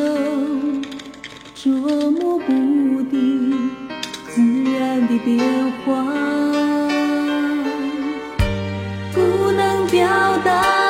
[1.55, 1.71] 捉
[2.11, 3.53] 摸不定
[4.31, 4.41] 自
[4.73, 5.39] 然的变
[5.85, 5.93] 化，
[9.13, 10.09] 不能表
[10.39, 10.82] 达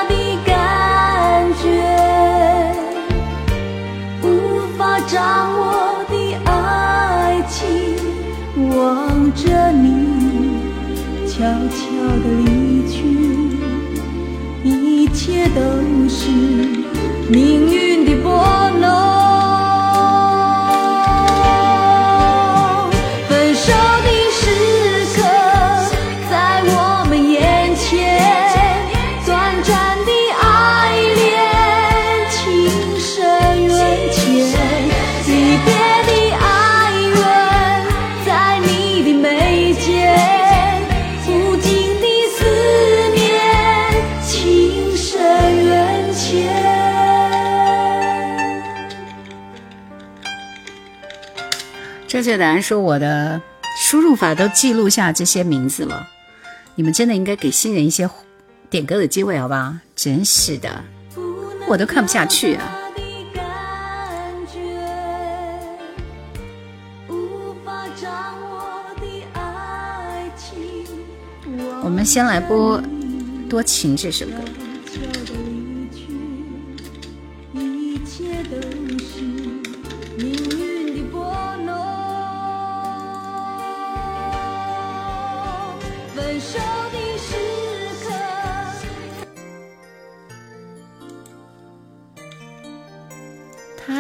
[15.23, 15.61] 一切都
[16.09, 16.29] 是
[17.31, 17.82] 命运
[52.33, 53.39] 正确答案说我的
[53.77, 56.09] 输入法都记录下这些名字了，
[56.75, 58.09] 你们真的应该给新人一些
[58.71, 59.79] 点歌的机会，好吧？
[59.95, 60.83] 真是的，
[61.69, 62.79] 我都看不下去啊！
[71.85, 72.81] 我们先来播
[73.47, 74.33] 《多情》这首歌。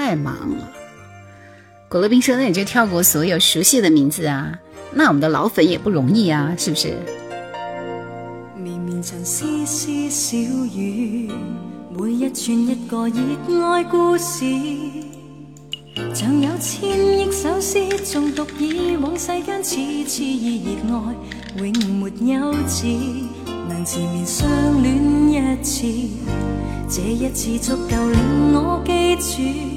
[0.04, 0.68] 太忙了，
[1.88, 4.58] 果乐冰说：“那你就跳过所有熟悉的名字啊，
[4.92, 6.98] 那我们的老粉也不容易啊，是不是？”
[8.58, 10.36] 绵绵长丝丝小
[10.74, 11.30] 雨，
[11.96, 14.44] 每一串一个热爱故事，
[16.12, 21.14] 像有千亿首诗，中读以往世间痴痴意热爱，
[21.64, 22.88] 永没休止。
[23.68, 24.48] 能缠绵相
[24.82, 24.96] 恋
[25.30, 25.86] 一次，
[26.88, 29.71] 这一次足够令我记住。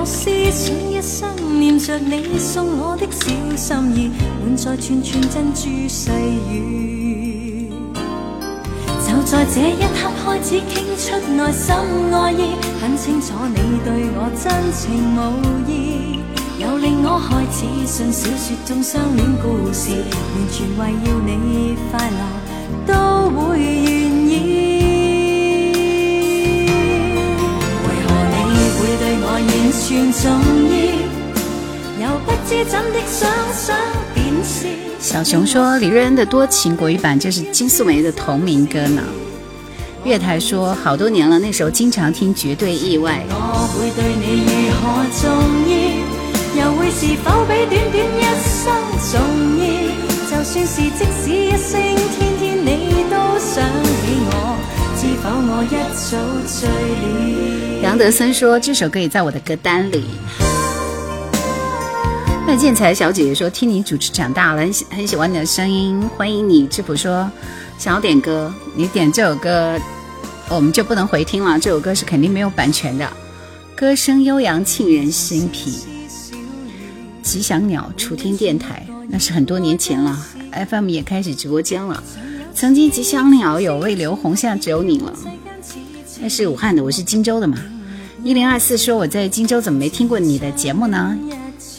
[0.00, 1.28] 我思想一生
[1.58, 3.26] 念着你送我的小
[3.56, 6.12] 心意，满载串串珍珠细
[6.48, 7.72] 语。
[9.04, 11.74] 就在这一刻开始倾出内心
[12.14, 15.18] 爱意，很清楚你对我真情无
[15.68, 16.20] 意，
[16.62, 22.20] 又令我开始信小说中相恋故事，完全为要你快乐
[22.86, 23.58] 都会
[35.00, 39.02] 小熊说：“李瑞恩的《多情》国语版就是金素梅的同名歌呢。”
[40.04, 45.28] 月台说：“好多年了，那时候经常听，绝对意外。”我会对你如何重
[45.68, 48.72] 要，又会是否比短短一生
[49.12, 49.20] 重
[49.58, 49.64] 要？
[50.30, 51.72] 就算是即使一声
[52.16, 54.32] 天天你都想起我？
[57.82, 60.04] 杨德森说：“这首歌也在我的歌单里。”
[62.44, 67.30] 麦建才小姐姐说：“听你主持长大了，很喜很喜欢你的声音，欢迎你。”智普说
[67.78, 69.78] ：“想要点歌，你点这首歌，
[70.48, 71.60] 我们就不能回听了。
[71.60, 73.08] 这首歌是肯定没有版权的，
[73.76, 75.78] 歌声悠扬沁人心脾。”
[77.22, 80.18] 吉祥鸟楚天电台，那是很多年前了
[80.68, 82.02] ，FM 也开始直播间了。
[82.58, 85.14] 曾经吉祥鸟有位刘红，现在只有你了。
[86.20, 87.56] 那是武汉的，我是荆州的嘛。
[88.24, 91.16] 一零二四说：“我在荆州，怎么没听过你的节目呢？”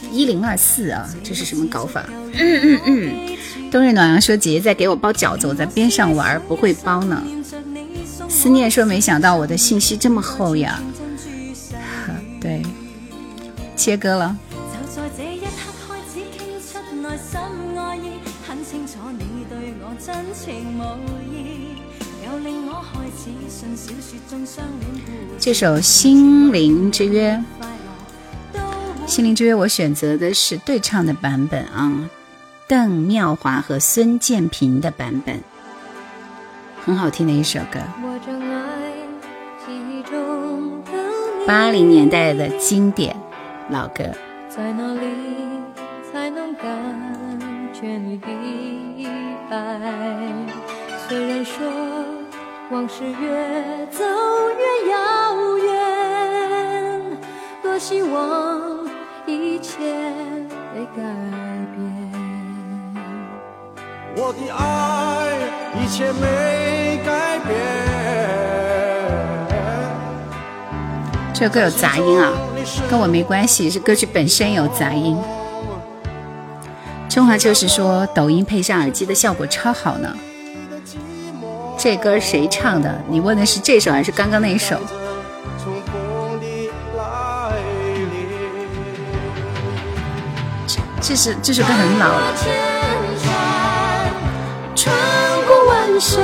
[0.10, 2.10] 一零二四啊，这是什么搞法？
[2.32, 3.38] 嗯嗯嗯。
[3.70, 7.22] 冬日暖阳说：“姐姐在给我包饺子，我在边上玩，不会包呢。”
[8.30, 10.82] 思念说：“没想到我的信息这么厚呀。
[12.40, 12.62] ”对，
[13.76, 14.38] 切割了。
[25.40, 27.42] 这首《心灵之约》。
[29.08, 32.10] 心灵之约，我选择的是对唱的版本啊，
[32.68, 35.40] 邓妙华和孙建平的版本，
[36.86, 37.80] 很好听的一首歌。
[41.48, 43.16] 八零年代的经典
[43.70, 44.04] 老歌。
[44.48, 45.02] 在哪里
[46.12, 47.40] 才能感
[47.74, 48.28] 觉你的
[49.50, 49.80] 爱？
[51.08, 51.58] 虽然说
[52.70, 54.04] 往事越走
[54.58, 57.02] 越遥远，
[57.64, 58.80] 多希望。
[59.26, 59.78] 一切
[60.74, 61.04] 被改
[61.76, 61.78] 变。
[64.16, 65.38] 我的爱，
[65.80, 67.50] 一切没改变。
[71.32, 72.34] 这歌有杂音啊，
[72.90, 75.16] 跟我没关系，是歌曲本身有杂音。
[77.10, 80.16] 春华就是说，抖音配上耳机的效果超好呢。
[81.76, 83.04] 这歌谁唱的？
[83.10, 84.80] 你问的是这首还是刚刚那一首？
[91.02, 92.34] 这是这首歌很老了。
[94.76, 94.96] 穿
[95.48, 96.22] 过万水，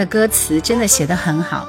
[0.00, 1.68] 的歌词真的写得很好，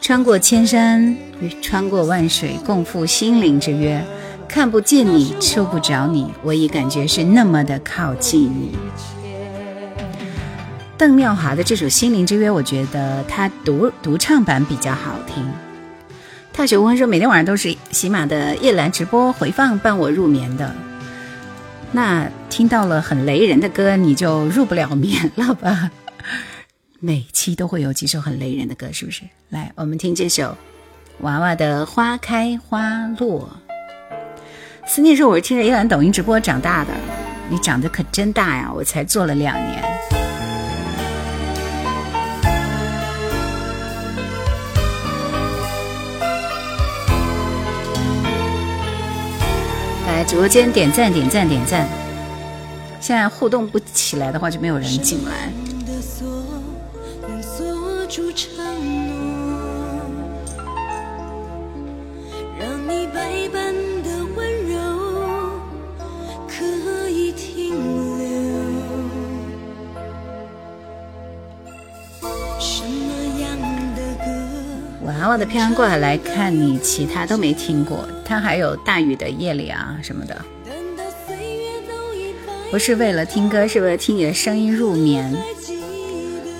[0.00, 1.16] 穿过千山，
[1.62, 4.04] 穿过万水，共赴心灵之约。
[4.48, 8.76] 看不见你，触不着你，我已感觉是那么的靠近你。
[10.96, 15.48] 邓妙华的这首《心灵之约》，我觉得他独独唱版比较好听。
[16.52, 20.74] 踏雪无痕说，每天晚上都是喜马的夜兰直播回放伴我入眠的。
[21.92, 25.92] 那听到了很雷人的歌，你就入不了眠了吧？
[27.00, 29.22] 每期都会有几首很雷人的歌，是不是？
[29.50, 30.56] 来，我们听这首
[31.20, 33.48] 娃娃的花开花落。
[34.84, 36.90] 思念是我听着一兰抖音直播长大的，
[37.48, 39.80] 你长得可真大呀，我才做了两年。
[50.08, 51.86] 来直播间点赞点赞点赞，
[53.00, 55.48] 现在互动不起来的话就没有人进来。
[75.04, 78.08] 娃娃的漂洋过海来看你，其他都没听过。
[78.24, 80.44] 他还有大雨的夜里啊什么的。
[82.70, 85.34] 不是为了听歌，是为了听你的声音入眠。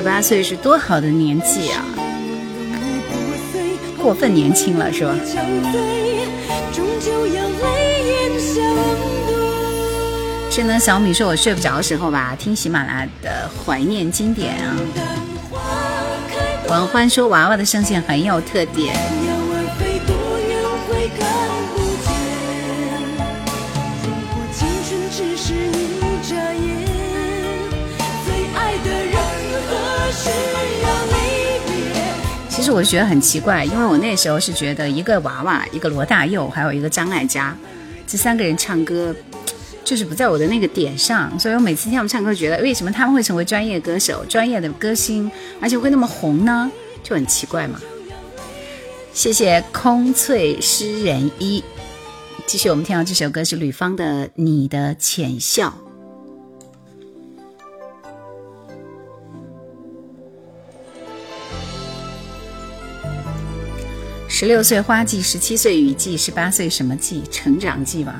[0.00, 1.84] 十八岁是多好的年纪啊！
[4.02, 5.14] 过分年轻了是吧？
[10.50, 14.74] 智能小米说：“我睡不着的时候吧，听喜马拉雅的怀念经典啊。”
[16.70, 18.96] 王欢说：“娃娃的声线很有特点。”
[32.70, 37.56] 我觉得很奇怪，因为我那时候是觉得一个娃娃，一个罗大佑，还有一个张艾嘉，
[38.06, 39.14] 这三个人唱歌
[39.84, 46.70] 就是不在我的那个点上，所以我每次听他们唱歌，觉得为什么他们会成为专业歌手、专业的歌星，而且会那么红呢？
[47.02, 47.80] 就很奇怪嘛。
[49.12, 51.64] 谢谢空翠诗人一，
[52.46, 55.74] 继续我们听到这首歌是吕方的《你的浅笑》。
[64.40, 67.22] 十六岁花季，十七岁雨季，十八岁什么季？
[67.30, 68.18] 成长季吧。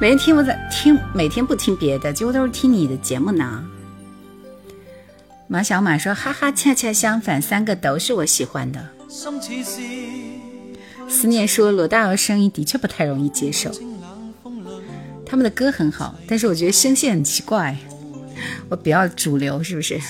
[0.00, 3.64] 每天听我在听，每天不听别的，几乎都是听你的节目呢。
[5.46, 8.84] 马小马说：“哈哈，恰恰相反，三个都是我喜欢的。”
[11.08, 13.70] 思念说：“罗大佑声音的确不太容易接受，
[15.24, 17.76] 他们的歌很好，但是我觉得声线很奇怪，
[18.68, 20.00] 我比较主流，是不是？”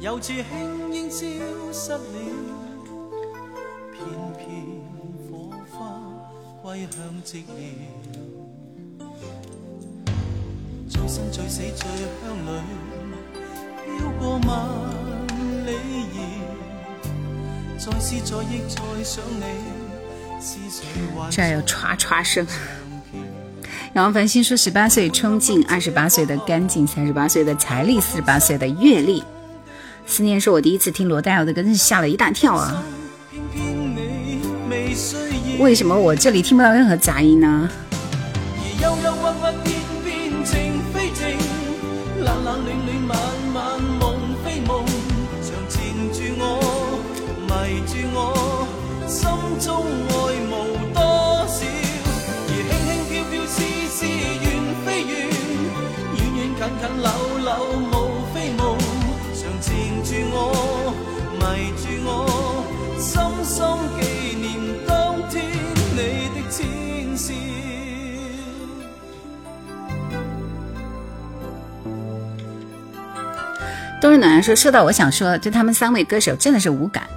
[0.00, 1.26] 又似轻烟消
[1.72, 1.98] 失了，
[3.92, 3.98] 片
[4.38, 4.46] 片
[5.28, 6.00] 火花
[6.62, 7.50] 归向寂寥。
[10.88, 11.90] 醉生醉死醉
[12.22, 12.48] 乡里，
[13.98, 14.48] 飘过万
[15.66, 15.72] 里
[16.14, 16.18] 遥。
[17.76, 19.42] 再思再忆再想你，
[20.40, 20.86] 是谁
[21.16, 21.28] 还？
[21.28, 22.46] 这有唰唰声。
[23.92, 29.24] 然后繁星说：十八岁冲劲，二十八岁的干净，三十八岁的财力，四十八岁的阅历。
[30.10, 32.82] 思念是我第一次听罗大佑的歌，真是吓了一大跳啊！
[35.60, 37.70] 为什么我这里听不到任何杂音呢？
[74.00, 77.08] 都是暖阳说，说到我想说，对他们三位歌手真的是无感，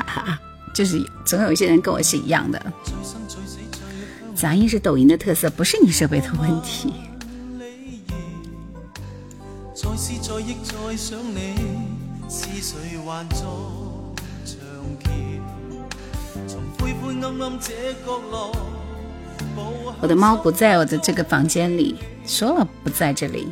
[0.72, 2.60] 就是总有一些人跟我是一样的。
[4.34, 6.94] 杂音是抖音的特色，不是你设备的问题。
[20.00, 23.48] 我的猫不在我的这个房间里，说了不在这里。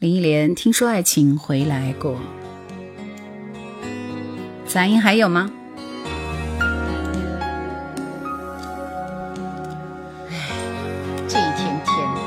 [0.00, 2.14] 林忆莲，听说爱情回来过。
[4.64, 5.50] 杂音还有吗？
[10.30, 10.34] 哎，
[11.26, 12.20] 这一天天的。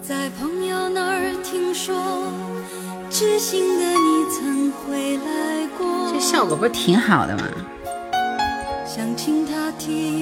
[0.00, 1.94] 在朋友那儿听说，
[3.10, 6.10] 知心的你曾回来过。
[6.10, 7.44] 这效果不是挺好的吗？
[8.86, 10.19] 想听他听。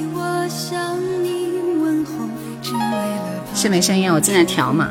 [3.55, 4.89] 是没声音，我正在调嘛。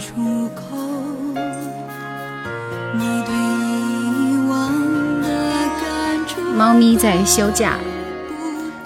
[6.56, 7.78] 猫咪在休假，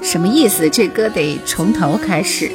[0.01, 0.69] 什么意思？
[0.69, 2.51] 这歌得从头开始。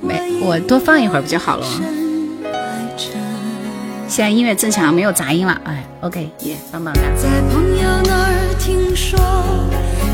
[0.00, 1.80] 没，我多放一会儿不就好了吗？
[4.08, 5.60] 现在音乐正常，没有杂音了。
[5.64, 7.00] 哎，OK，耶，棒棒哒。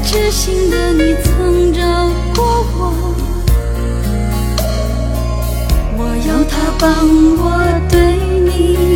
[0.07, 1.81] 知心的你曾找
[2.37, 2.65] 过
[5.99, 6.89] 我要他帮
[7.37, 7.43] 我
[7.91, 8.49] 对你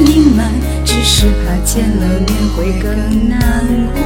[0.07, 0.47] 隐瞒，
[0.85, 3.41] 只是怕见了面会更难
[3.93, 3.99] 过。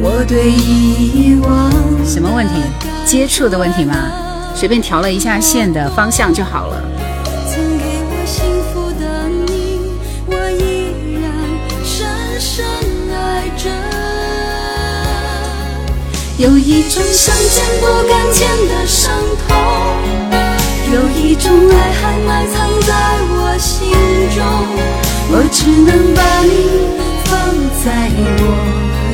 [0.00, 1.70] 我对遗忘
[2.02, 2.54] 什么问题？
[3.04, 3.94] 接触的问题吗？
[4.54, 6.82] 随便调了一下线的方向就好了。
[16.38, 19.10] 有一种想见不敢见的伤
[19.48, 19.56] 痛。
[20.92, 22.92] 有一种爱还埋藏在
[23.30, 23.90] 我心
[24.36, 24.44] 中，
[25.30, 26.50] 我只能把你
[27.24, 27.32] 放
[27.82, 27.84] 在
[28.38, 28.44] 我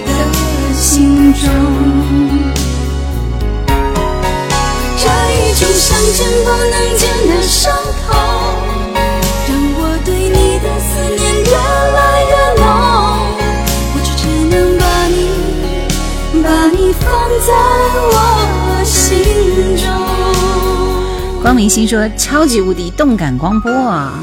[0.04, 0.10] 的
[0.74, 1.42] 心中。
[4.98, 7.72] 这一种想见不能见的伤
[17.12, 17.52] 放在
[18.08, 21.42] 我心中。
[21.42, 24.18] 光明星说：“超级无敌动感光波啊！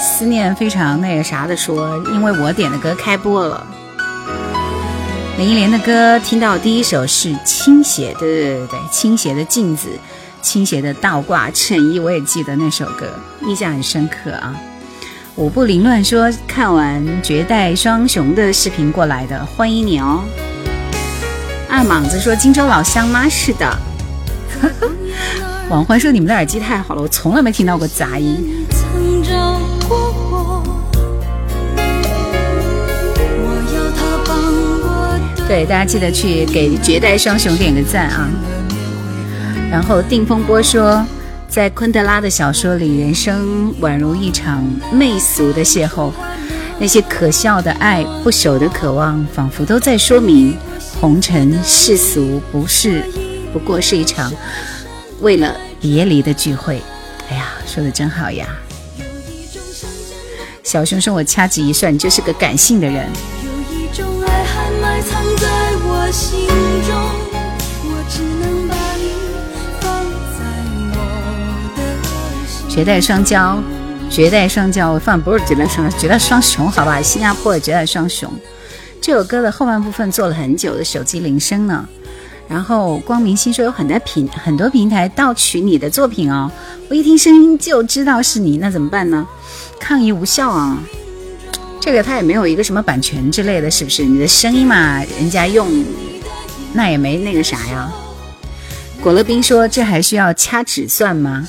[0.00, 3.66] 思念非常那个啥的说，因为我点的歌开播了。
[5.36, 9.90] 林忆莲的歌听到第一首是倾斜，对对对对，倾斜的镜子，
[10.40, 13.06] 倾斜的倒挂衬衣，我也记得那首歌，
[13.42, 14.56] 印象很深刻啊。
[15.34, 20.22] 我不凌乱说，看完绝代双雄的视频过来的，欢迎你哦。
[21.74, 23.28] 二莽子说：荆州老乡吗？
[23.28, 23.76] 是的。”
[25.68, 28.64] 王欢说：“你们的耳机太好了，我从来没听到过杂音。”
[35.48, 38.28] 对，大家记得去给绝代双雄点个赞啊！
[39.68, 41.04] 然后定风波说，
[41.48, 46.12] 在昆德拉的小说里，人生宛如一场媚俗的邂逅，
[46.78, 50.56] 那些可笑的爱、不朽的渴望，仿佛都在说明
[51.04, 53.04] 红尘世俗不是。
[53.52, 54.32] 不过是一场
[55.20, 56.80] 为了别离的聚会。
[57.28, 58.48] 哎呀，说的真好呀！
[60.62, 63.06] 小熊说：“我掐指一算，你就是个感性的人。”
[72.70, 73.58] 绝代双骄，
[74.08, 77.02] 绝代双骄，我放不是绝代双，绝代双雄，好吧？
[77.02, 78.32] 新加坡的绝代双雄。
[79.04, 81.86] 这首歌的后半部分做了很久的手机铃声呢。
[82.48, 86.50] 然后光明星说有很多平很多平台盗取你的作品哦，
[86.88, 89.28] 我一听声音就知道是你，那怎么办呢？
[89.78, 90.82] 抗议无效啊！
[91.78, 94.06] 这个他也没有一个什么版权之类的，是不是？
[94.06, 95.84] 你的声音嘛，人家用，
[96.72, 97.92] 那也没那个啥呀。
[99.02, 101.46] 果乐冰说这还需要掐指算吗？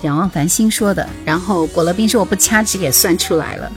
[0.00, 1.06] 仰望繁星说的。
[1.22, 3.70] 然后果乐冰说我不掐指也算出来了。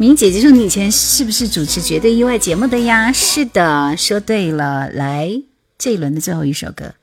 [0.00, 4.88] 明姐姐说：“你以前是不是主持绝对意外节目的呀？”是的，说对了。
[4.88, 5.42] 来，
[5.76, 6.94] 这一轮的最后一首歌，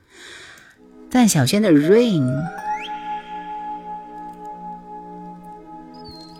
[1.11, 2.23] 范晓萱的《Rain》。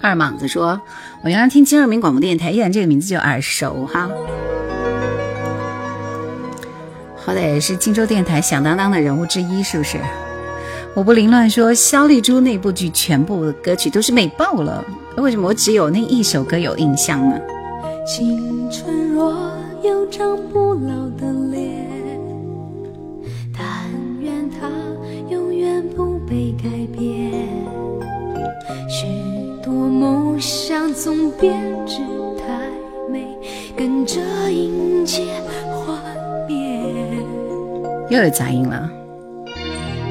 [0.02, 0.82] 二莽子说
[1.24, 4.10] ：“我原来听金二民广播电台，依然这个名字就耳熟哈。
[7.16, 10.00] 好歹也是荆州电台响当当的人物之一，是不是？”
[10.96, 14.84] 我不凌乱说，肖丽珠那部剧全部歌曲都是美爆了。
[15.18, 17.38] 为什么我只有那一首歌有印象呢？
[18.06, 19.36] 青春若
[19.84, 21.86] 有张不老的脸，
[23.52, 23.64] 但
[24.22, 24.70] 愿它
[25.30, 27.32] 永远不被改变。
[28.88, 29.08] 许
[29.64, 31.98] 多梦想总编织
[32.38, 32.70] 太
[33.12, 33.28] 美，
[33.76, 35.24] 跟着迎接
[35.74, 36.00] 幻
[36.48, 36.80] 灭。
[38.10, 38.90] 又有杂音了。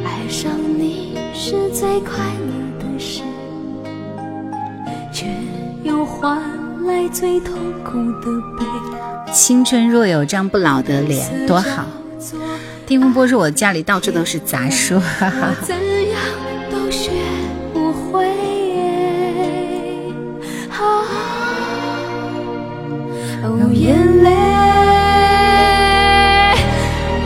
[0.04, 2.18] 爱上你是最快
[2.50, 2.55] 乐
[5.96, 6.38] 又换
[6.86, 8.26] 来最痛苦的
[8.58, 8.66] 悲。
[9.32, 11.86] 青春若有张不老的脸，多好！
[12.86, 15.54] 丁风波说：“我家里到处都是杂书。”哈哈。
[15.62, 16.20] 怎样
[16.70, 17.12] 都学
[17.72, 18.26] 不会。
[20.70, 21.06] 哦，
[23.72, 24.30] 眼泪，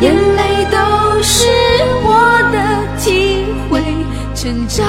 [0.00, 1.48] 眼泪都是。
[2.04, 2.56] 我的
[3.00, 3.82] 体会，
[4.32, 4.86] 成长。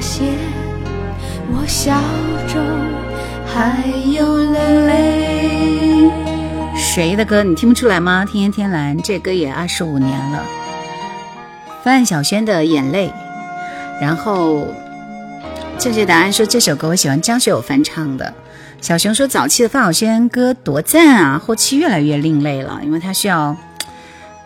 [0.00, 0.26] 现，
[1.52, 2.00] 我笑
[2.48, 2.60] 中
[3.46, 6.10] 还有了泪。
[6.76, 8.24] 谁的歌你听不出来吗？
[8.24, 10.42] 天天天蓝，这歌也二十五年了。
[11.84, 13.12] 范晓萱的眼泪，
[14.00, 14.66] 然后
[15.78, 18.34] 正确答案说这首歌我喜欢张学友翻唱的。
[18.80, 23.54] 小熊说早期的范晓萱歌多赞啊，后期越来越另类了，因为他需要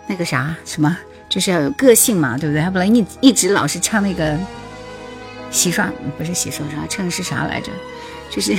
[0.08, 0.96] 那个啥什么，
[1.28, 2.62] 就是要有个性嘛，对不对？
[2.62, 4.36] 他不能一一直老是唱那个
[5.54, 7.70] 洗刷，不是洗刷刷，唱的是啥来着？
[8.28, 8.54] 就是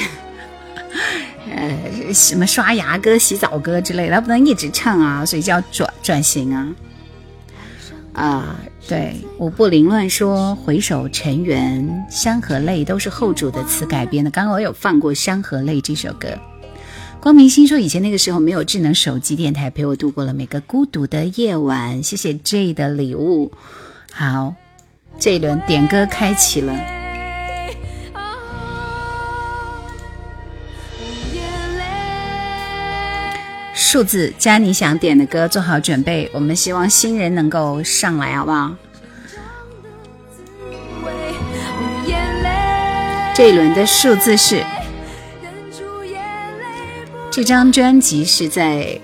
[1.53, 6.75] 呃什么刷牙歌、洗澡歌之类的，他不能一直唱啊，所以叫转转型啊。
[8.13, 8.55] 啊，
[8.87, 14.31] 对，五步凌乱说回首尘缘，山河泪都是后主的词改编的。
[14.31, 16.29] 刚刚我有放过《山河泪》这首歌。
[17.19, 22.01] 光明星说以前那个时候没有智能手机，电台陪我度过了每个孤独的夜晚。
[22.01, 23.51] 谢谢 J 的礼物。
[24.13, 24.53] 好，
[25.19, 26.73] 这一轮点歌开启了。
[33.73, 36.29] 数字加你想点的歌，做好准备。
[36.33, 38.75] 我们希望新人能够上来，好不好？
[43.33, 44.63] 这一轮的数字是，
[47.31, 48.99] 这张专辑是在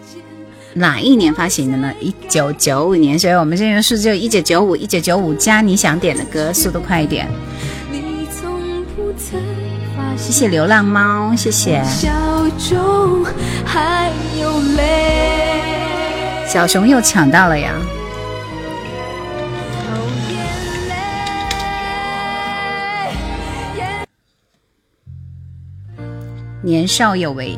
[0.73, 1.93] 哪一年发行的呢？
[1.99, 7.27] 一九九五年，所以我们这个数字就一九九五，一九九五加你想点的歌，速度快一点。
[10.17, 11.83] 谢谢流浪猫，谢谢。
[16.47, 17.73] 小熊又抢到了呀！
[26.63, 27.57] 年少有为，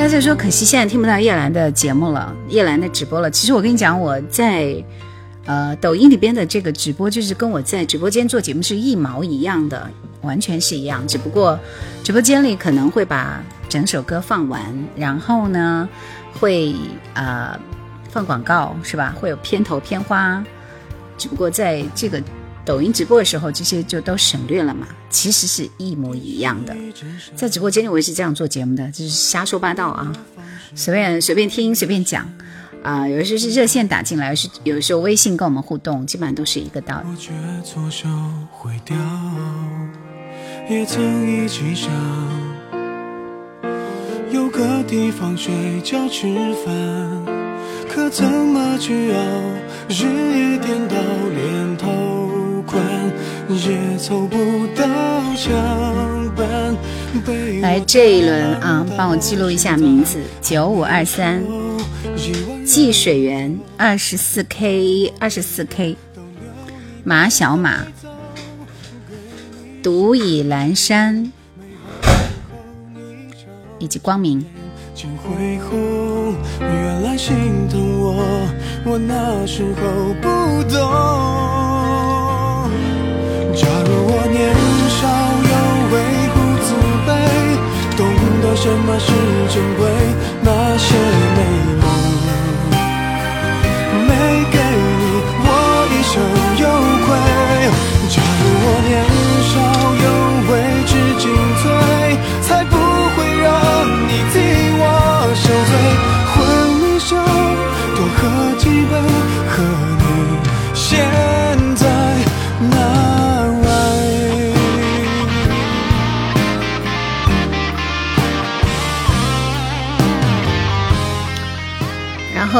[0.00, 3.30] 大家在说可惜现在听不到叶兰的节目了，叶兰的直播了。
[3.30, 4.82] 其实我跟你讲，我在
[5.44, 9.90] 呃抖音里边的这个直播，就是跟我在直播间做节目是一毛一样的。
[10.22, 11.60] 完全是一样，只不过
[12.02, 14.62] 直播间里可能会把整首歌放完，
[14.96, 15.86] 然后呢
[16.40, 16.74] 会
[17.12, 17.60] 呃
[18.08, 19.14] 放广告是吧？
[19.20, 20.42] 会有片头片花，
[21.18, 22.22] 只不过在这个
[22.64, 24.88] 抖音直播的时候，这些就都省略了嘛。
[25.10, 26.74] 其实是一模一样的，
[27.34, 30.12] 在直播间里我也是这样做节目的，就是瞎说八道啊，
[30.74, 32.26] 随便随便听随便讲
[32.82, 33.06] 啊。
[33.08, 37.08] 有的时候是热线打进来，是有的时候微信跟我们互动，基本上都是一个道理。
[40.68, 41.90] 也曾一起想
[44.30, 45.52] 有个地方睡
[45.82, 46.28] 觉吃
[46.64, 47.26] 饭，
[47.92, 49.18] 可怎么去熬？
[49.88, 50.94] 日夜颠倒，
[51.34, 51.90] 连头
[52.70, 52.82] 款
[53.48, 54.36] 也凑不
[54.76, 54.84] 到
[55.34, 55.52] 墙
[56.36, 56.46] 板。
[57.60, 61.42] 来这一轮啊，帮我记录一下名字：九五二三，
[62.64, 65.96] 季水源，二十四 K，二十四 K，
[67.02, 67.84] 马小马。
[69.82, 71.32] 独倚阑珊，
[73.78, 74.44] 以及光明。
[76.60, 77.34] 原来心
[77.70, 78.14] 疼我，
[78.84, 80.28] 我那时候不
[80.70, 81.79] 懂。
[88.62, 89.06] 什么是
[89.48, 89.88] 珍贵，
[90.42, 90.94] 那些
[91.34, 91.38] 美
[91.80, 91.84] 梦
[94.06, 94.10] 没
[94.52, 94.56] 给
[95.00, 95.02] 你，
[95.42, 95.48] 我
[95.90, 96.12] 一生
[96.60, 96.64] 有
[97.06, 97.08] 愧。
[98.10, 98.90] 假如我年。
[99.50, 99.52] 少
[100.04, 100.06] 有
[100.46, 100.50] 为，
[100.86, 101.24] 至尽
[101.62, 101.64] 醉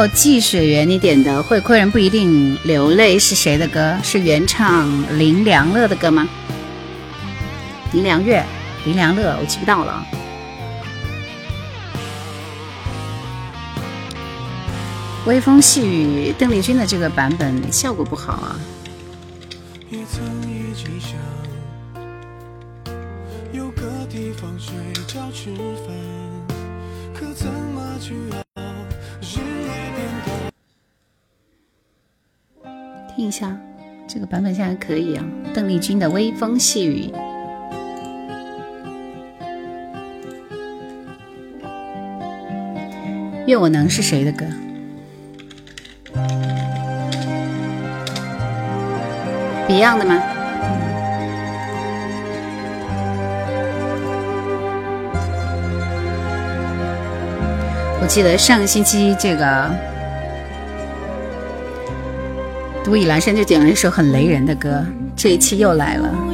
[0.01, 3.95] 后季水源你点的会哭人不一定流泪是谁的歌？
[4.01, 4.89] 是原唱
[5.19, 6.27] 林良乐的歌吗？
[7.93, 8.43] 林良月、
[8.83, 10.03] 林良乐，我记不到了。
[15.27, 18.55] 微风细雨，邓丽君的这个版本效果不好啊。
[33.31, 33.55] 一下，
[34.09, 35.23] 这个版本现在可以啊。
[35.53, 37.09] 邓丽君的《微风细雨》，
[43.47, 44.45] 愿我能是谁的歌
[49.69, 50.21] ？Beyond 的吗？
[58.01, 59.73] 我记得上个星期这个
[62.83, 64.83] 独倚阑珊就点了一首很雷人的歌，
[65.15, 66.30] 这一期又来了。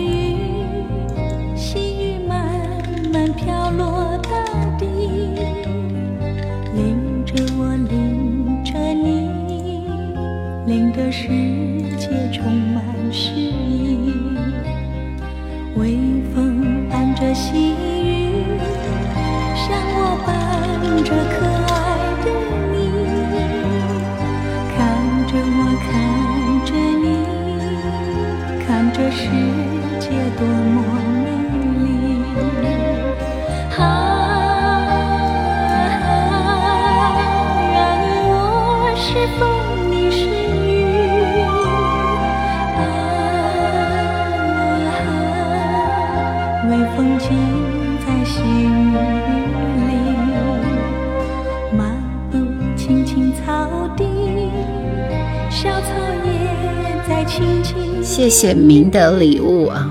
[58.17, 59.87] 谢谢明的礼物啊！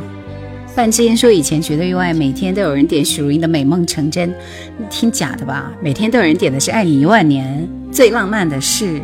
[0.74, 4.29] 范志燕说以前绝对意外，每天都有人点许茹芸的《美梦成真》，
[4.91, 5.70] 听假的吧？
[5.81, 9.01] 每天都有人点的是《爱你一万年》，最浪漫的事，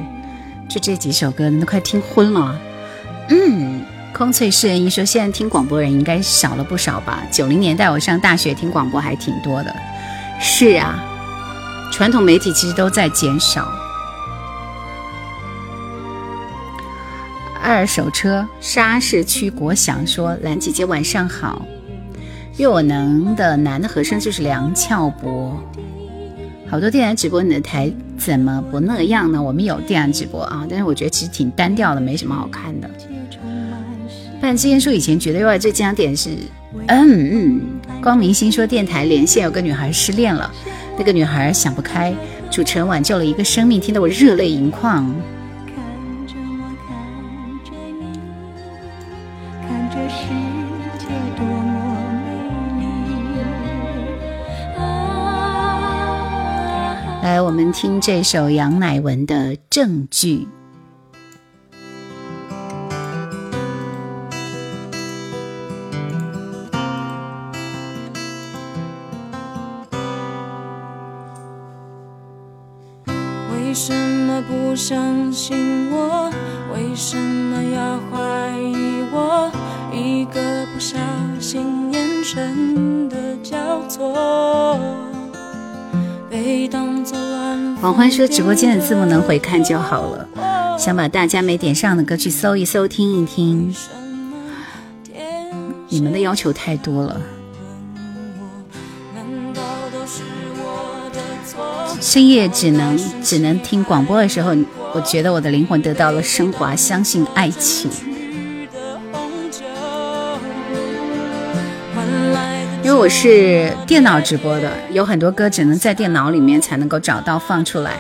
[0.69, 2.61] 就这几首歌，你都快听昏了。
[3.29, 7.23] 嗯，空翠诗人一说，现在听广播人应该少了不少吧？
[7.31, 9.73] 九零年代我上大学听广播还挺多的。
[10.41, 11.01] 是啊，
[11.93, 13.73] 传统媒体其实都在减少。
[17.63, 21.65] 二手车沙市区国祥说：“兰姐姐晚上好。”
[22.59, 25.57] 愿我能的男的和声就是梁翘柏。
[26.69, 29.41] 好多电台直播，你的台怎么不那样呢？
[29.41, 32.91] 我们有电台直播啊，但是我觉得其实挺单调的，没什么好看的。
[34.41, 36.31] 半之前说以前觉得意外最经常点是，
[36.89, 37.61] 嗯嗯。
[38.03, 40.53] 光明星说电台连线有个女孩失恋了，
[40.99, 42.13] 那个女孩想不开，
[42.51, 45.15] 主持人挽救了一个生命，听得我热泪盈眶。
[57.53, 60.37] 我们听这首杨乃文的《证据》。
[87.93, 90.27] 黄欢说：“直播间的字幕能回看就好了，
[90.79, 93.75] 想把大家没点上的歌去搜一搜，听一听。
[95.91, 97.21] 你们的要求太多了。
[102.01, 104.57] 深夜只能只能听广播的时候，
[104.95, 107.91] 我觉得我的灵魂得到了升华，相信爱情。”
[112.93, 117.93] 为我是电脑直播的，有很多歌只能在电脑里面才能够找到放出来，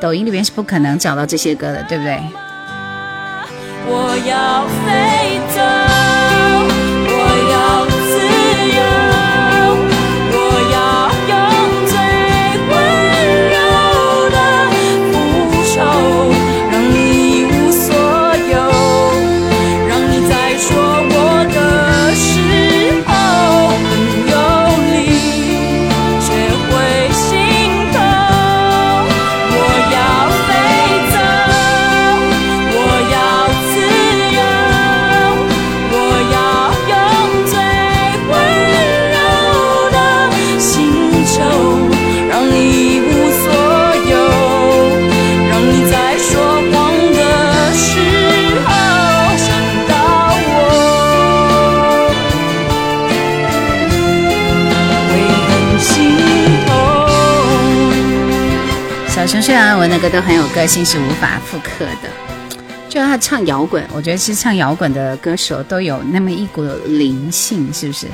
[0.00, 2.18] 抖音里面是不可能找到这些歌的，对不对？
[3.86, 5.87] 我要飞走。
[59.48, 62.58] 陈睡安文的歌都很有个性，是无法复刻的。
[62.86, 68.08] 就他唱摇滚，我觉得其实唱摇滚的歌手都有那么一股灵性，是不是？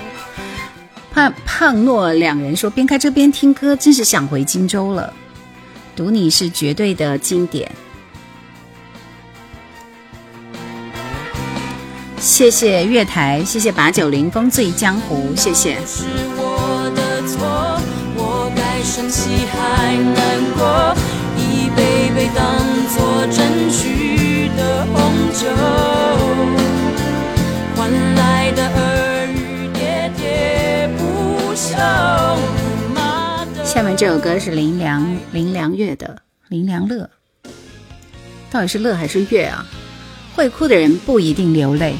[1.12, 5.12] 胖胖诺两人说，边开车边听歌，真是想回荆州了。
[5.96, 7.68] 读你是绝对的经典。
[12.20, 15.78] 谢谢月台，谢谢把酒临风醉江湖，谢谢。
[18.84, 20.14] 生气还难
[20.56, 20.94] 过，
[22.34, 22.44] 当
[22.88, 25.48] 作争取的红酒，
[27.76, 31.76] 换来的耳语喋喋不休。
[33.64, 37.10] 下面这首歌是林良林良月的林良乐，
[38.50, 39.66] 到底是乐还是月啊？
[40.34, 41.94] 会哭的人不一定流泪。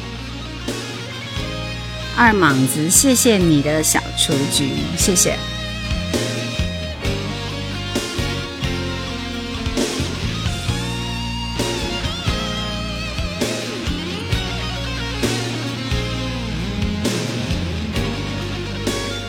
[2.16, 5.36] 二莽子，谢谢你的小雏菊，谢谢。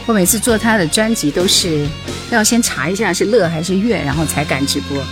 [0.07, 1.87] 我每次做他的专辑都是
[2.31, 5.03] 要先查一下是乐还是乐，然后才敢直播。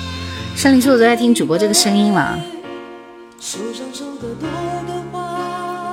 [0.55, 2.39] 上林说我都在听主播这个声音了。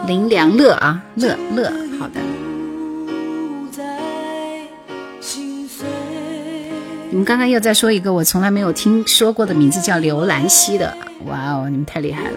[0.06, 2.20] 林良乐啊，乐乐，好的。
[7.08, 10.96] 你们刚刚又在说一个我从来没有听说过的名字，叫刘兰溪的。
[11.26, 12.36] 哇哦，你们太厉害了。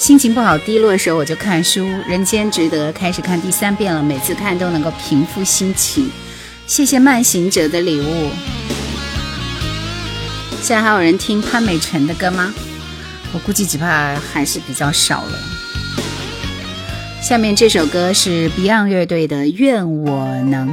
[0.00, 6.10] 心情不好、低落的时候我就看书，《人间值得》开始看第三遍了，每次看都能够平复心情。
[6.66, 8.30] 谢谢慢行者的礼物。
[10.62, 12.50] 现在还有人听潘美辰的歌吗？
[13.34, 15.38] 我估计只怕还是比较少了。
[17.20, 20.66] 下面这首歌是 Beyond 乐队的《愿我能》。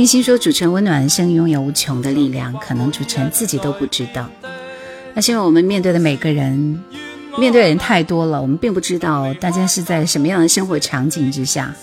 [0.00, 4.26] 光明星说：“主持人温暖的声音拥有无穷的力量，可能主持人自己都不知道。”
[5.12, 6.82] 那是因为我们面对的每个人，
[7.36, 11.74] 面对的人太多了，我们并不知道大家是在什么样的生活场景之下。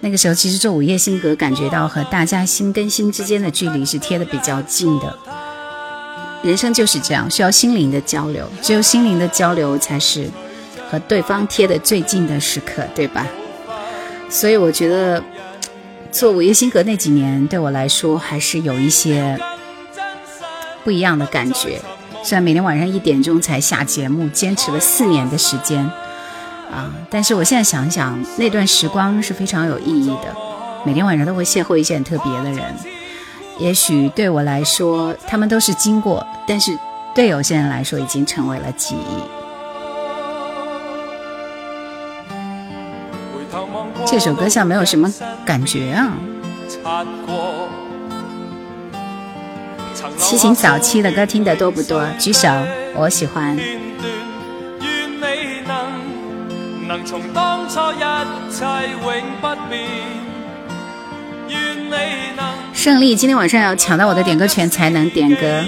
[0.00, 5.14] 那个时候，其实做午夜星河，感觉到和大家心跟心之间的距离是贴的比较近的。
[6.42, 10.30] 人生就是这样，需要心灵的交流，只有心灵的交流，才是
[10.90, 13.26] 和对方贴的最近的时刻，对吧？
[14.30, 15.22] 所以我觉得，
[16.14, 19.36] 做午夜星河那几年，对我来说还是有一些
[20.84, 21.80] 不一样的感觉。
[22.22, 25.80] 虽然每天晚上一点钟才下节目，坚持了四年的时间，
[26.70, 30.36] 啊，但是我现在想想，那段时光是非常有意义的。
[30.86, 32.62] 每天晚上都会邂逅一些很特别的人，
[33.58, 36.78] 也许对我来说，他们都是经过，但是
[37.12, 39.43] 对有些人来说，已经成为了记忆。
[44.14, 45.12] 这首歌像没有什么
[45.44, 46.12] 感觉啊。
[50.16, 52.00] 七情早期的歌听得多不多？
[52.16, 52.48] 举手，
[52.94, 53.58] 我喜欢。
[62.72, 65.64] 胜利，今天晚上要抢到我的点歌权才能点歌。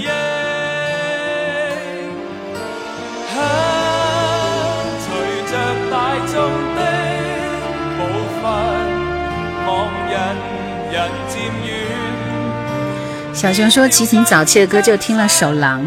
[13.36, 15.82] 小熊说：“齐秦早期的歌就听了首《狼》。”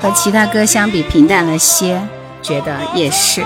[0.00, 2.00] 和其他歌相比平淡了些，
[2.40, 3.44] 觉得也是。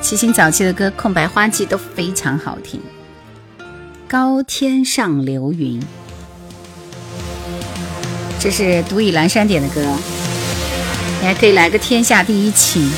[0.00, 2.80] 齐秦早期的歌《空白花季》都非常好听，
[4.08, 5.78] 《高天上流云》。
[8.44, 9.80] 这是独倚阑珊点的歌，
[11.18, 12.92] 你还可以来个天下第一情。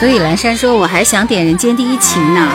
[0.00, 2.50] 所以阑珊说：“我还想点《人间第一情》呢。”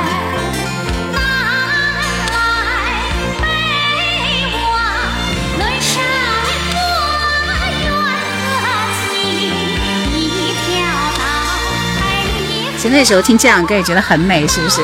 [12.79, 14.81] 现在时候听这样歌也觉得很美，是不是？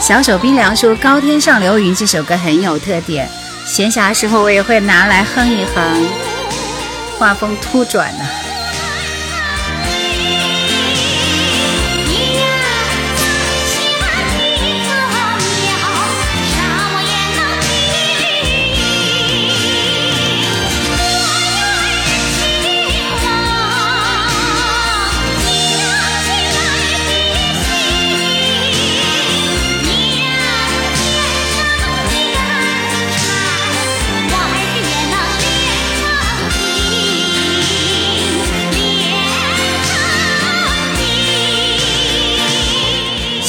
[0.00, 3.30] 小手冰凉说：“高天上流云”这首歌很有特点，
[3.64, 6.04] 闲暇时候我也会拿来哼一哼。
[7.16, 8.24] 画风突转呢。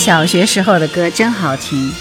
[0.03, 1.91] 小学时候的歌真好听。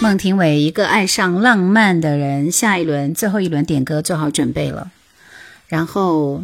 [0.00, 2.50] 孟庭苇，一个爱上浪漫的人。
[2.50, 4.90] 下一轮，最后一轮点歌做好准备了。
[5.66, 6.42] 然后，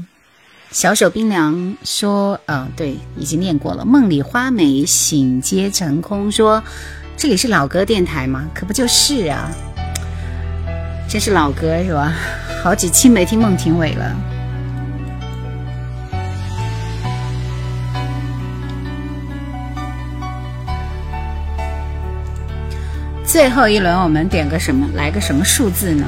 [0.70, 6.30] 小手冰凉说：“嗯，对，已经念过了。”梦里花美，醒皆成空。
[6.30, 6.62] 说
[7.16, 8.44] ：“这里是老歌电台吗？
[8.54, 9.50] 可不就是啊！
[11.08, 12.12] 这是老歌是吧？
[12.62, 14.14] 好几期没听孟庭苇了。”
[23.34, 24.86] 最后一轮，我们点个什么？
[24.94, 26.06] 来个什么数字呢？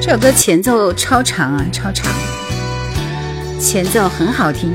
[0.00, 2.10] 这首歌前奏超长啊，超长，
[3.60, 4.72] 前奏很好听。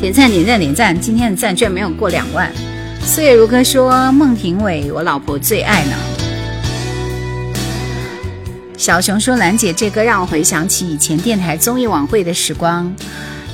[0.00, 0.96] 点赞点赞点赞！
[1.00, 2.48] 今天的赞居然没有过两万。
[3.00, 5.96] 岁月如歌说：“孟庭苇，我老婆最爱呢。”
[8.82, 12.92] 小熊说：“兰姐，这歌让我回想起以前电台综艺晚会的时光，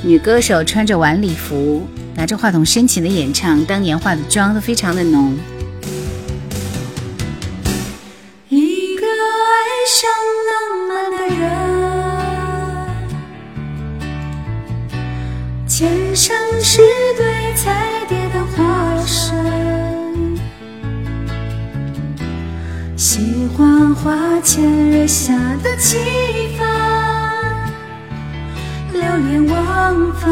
[0.02, 5.36] 女歌手穿着晚礼服，拿着话筒深情的演唱，当年化的妆都非常的浓。”
[8.48, 9.06] 一个爱
[9.86, 10.08] 上
[10.48, 11.38] 浪漫的人，
[15.68, 16.80] 天生是
[17.18, 19.36] 对彩蝶的化身。
[22.98, 25.98] 喜欢花前月下的气
[26.58, 26.64] 氛，
[28.92, 30.28] 流连忘返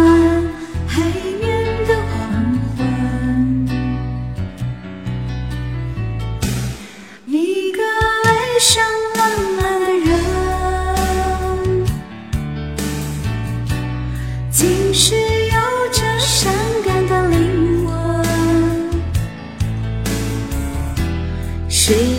[0.85, 1.01] 海
[1.41, 3.69] 面的黄昏。
[7.29, 7.81] 一个
[8.25, 8.83] 爱上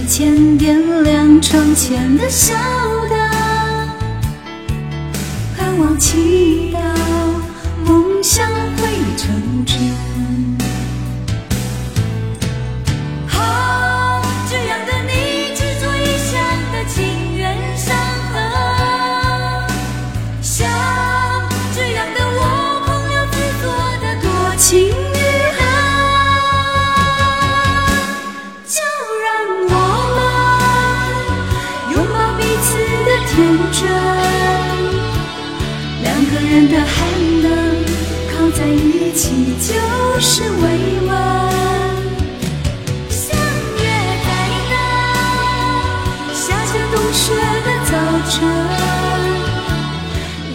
[0.08, 2.56] 前点亮窗前的小
[3.10, 3.20] 灯，
[5.58, 6.80] 盼望祈祷
[7.86, 8.48] 梦想
[8.78, 9.57] 会成。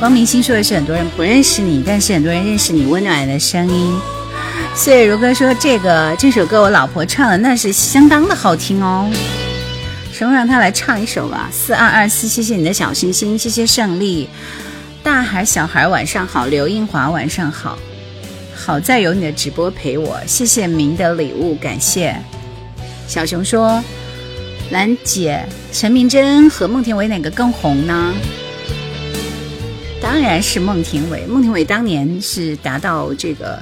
[0.03, 3.97] 光明星说的是很多人不认识你，但是很多人认识你温暖的声音。
[4.75, 9.09] 岁月如歌说这个这首歌我老婆唱的那是相当的好听哦。
[10.13, 11.49] 什么让他来唱一首吧？
[11.53, 14.29] 四二二四，谢谢你的小心心，谢谢胜利。
[15.05, 17.79] 大海小孩晚上好，刘英华晚上好，
[18.57, 22.17] 好在有你的直播陪我，谢谢明的礼物，感谢。
[23.07, 23.81] 小熊说
[24.73, 28.13] ：“兰姐，陈明真和孟庭苇哪个更红呢？”
[30.13, 33.59] 当然是孟庭苇，孟庭苇当年是达到这个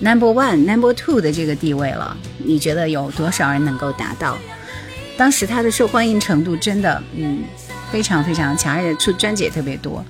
[0.00, 2.16] number one、number two 的这个地位了。
[2.38, 4.36] 你觉得有多少人能够达到？
[5.16, 7.44] 当时她的受欢迎程度真的，嗯，
[7.92, 10.04] 非常非常强，而且出专辑也特别多。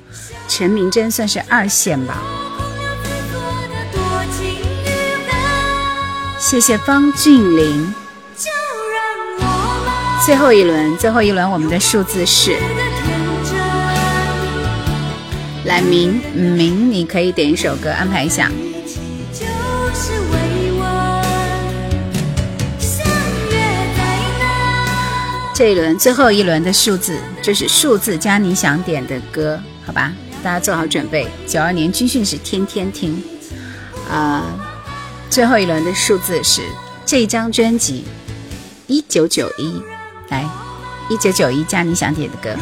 [0.49, 2.23] 陈明真算是二线吧。
[6.39, 7.95] 谢谢方俊林。
[10.25, 12.57] 最后一轮，最后一轮，我们的数字是。
[15.65, 18.51] 来明明，你可以点一首歌，安排一下。
[25.55, 30.13] 这一轮最后一轮的数字就是数字加你想点的歌，好吧？
[30.43, 31.29] 大家做好准备。
[31.47, 33.23] 九二年军训是天天听，
[34.11, 34.45] 啊，
[35.31, 36.61] 最后一轮的数字是
[37.07, 38.05] 这张专辑
[38.87, 39.81] 一九九一，
[40.29, 40.45] 来
[41.09, 42.61] 一九九一加你想点的歌。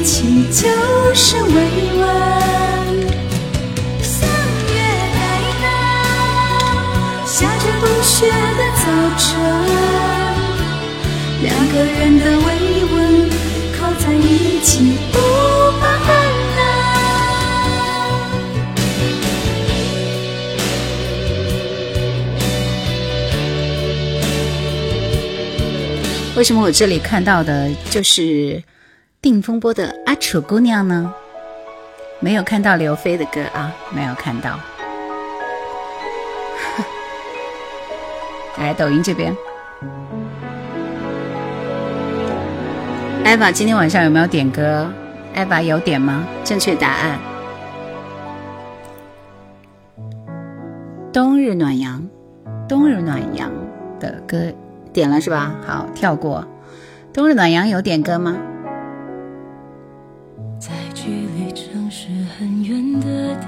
[0.00, 0.64] 一起就
[1.14, 2.02] 是慰问。
[4.02, 4.26] 相
[4.72, 4.74] 约
[5.12, 5.20] 在
[5.60, 5.66] 那
[7.26, 8.82] 下着冬雪的早
[9.18, 9.28] 晨，
[11.42, 12.48] 两个人的慰
[12.94, 13.28] 问，
[13.78, 14.24] 靠在一
[14.64, 15.18] 起不
[15.78, 16.08] 怕寒
[16.56, 16.58] 冷。
[26.36, 28.62] 为什么我这里看到的就是
[29.22, 31.12] 定风波的《阿楚姑娘》呢？
[32.20, 34.58] 没有看到刘飞的歌啊，没有看到。
[38.56, 39.36] 来，抖音这边
[43.22, 44.90] 艾娃今天晚上有没有点歌？
[45.34, 46.24] 艾娃有点吗？
[46.42, 47.18] 正确答案：
[51.12, 52.00] 《冬日暖阳》，
[52.66, 53.50] 《冬日暖阳》
[53.98, 54.50] 的歌
[54.94, 55.54] 点了是吧？
[55.66, 56.42] 好，跳过。
[57.14, 58.38] 《冬日暖阳》有点歌吗？
[61.52, 62.08] 城市
[62.38, 63.46] 很远的地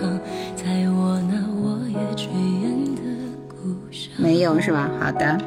[0.00, 0.18] 方，
[0.56, 2.26] 在我那我也追
[2.62, 3.02] 远的
[3.48, 3.56] 故
[3.90, 4.90] 乡，没有是吧？
[4.98, 5.38] 好的。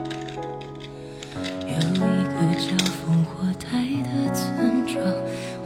[1.61, 3.67] 有一个叫烽火台
[4.03, 4.95] 的村庄，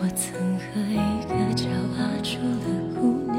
[0.02, 0.96] 我曾和一
[1.28, 1.68] 个叫
[1.98, 2.68] 阿楚的
[3.00, 3.02] 姑
[3.32, 3.38] 娘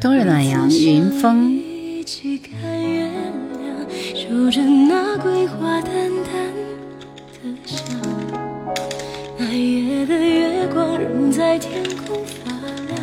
[0.00, 1.52] 冬日暖阳，云峰。
[1.52, 2.50] 一起看
[2.82, 5.92] 月亮，守着那桂花淡
[6.24, 6.34] 淡
[9.56, 12.52] 夜的月光仍在天空发
[12.88, 12.98] 亮，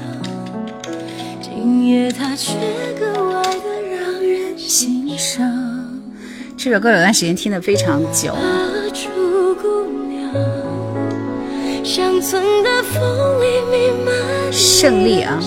[1.41, 2.53] 今夜它却
[2.99, 5.43] 格外的让人心伤。
[6.55, 8.34] 这首歌有段时间听的非常久。
[8.34, 9.09] 阿楚
[9.55, 10.31] 姑娘，
[11.84, 13.01] 乡村的风
[13.41, 14.13] 里弥漫
[14.51, 15.39] 胜利啊！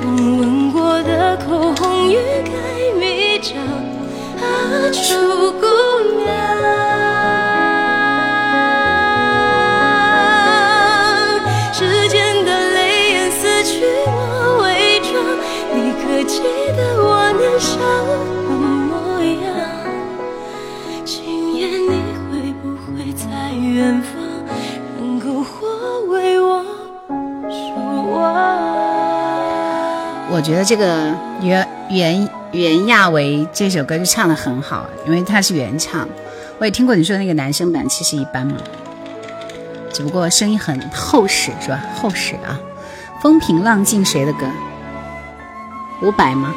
[0.00, 2.52] 风吻过的口红欲盖
[2.98, 3.56] 弥彰，
[4.40, 5.66] 阿楚姑
[6.16, 6.21] 娘，
[30.42, 36.08] 觉得这个袁袁袁娅维这首歌就唱的很好，因为他是原唱。
[36.58, 38.56] 我也听过你说的那个男生版，其实一般嘛，
[39.92, 41.80] 只不过声音很厚实，是吧？
[42.00, 42.58] 厚实啊！
[43.22, 44.46] 风平浪静谁的歌？
[46.02, 46.54] 伍佰吗？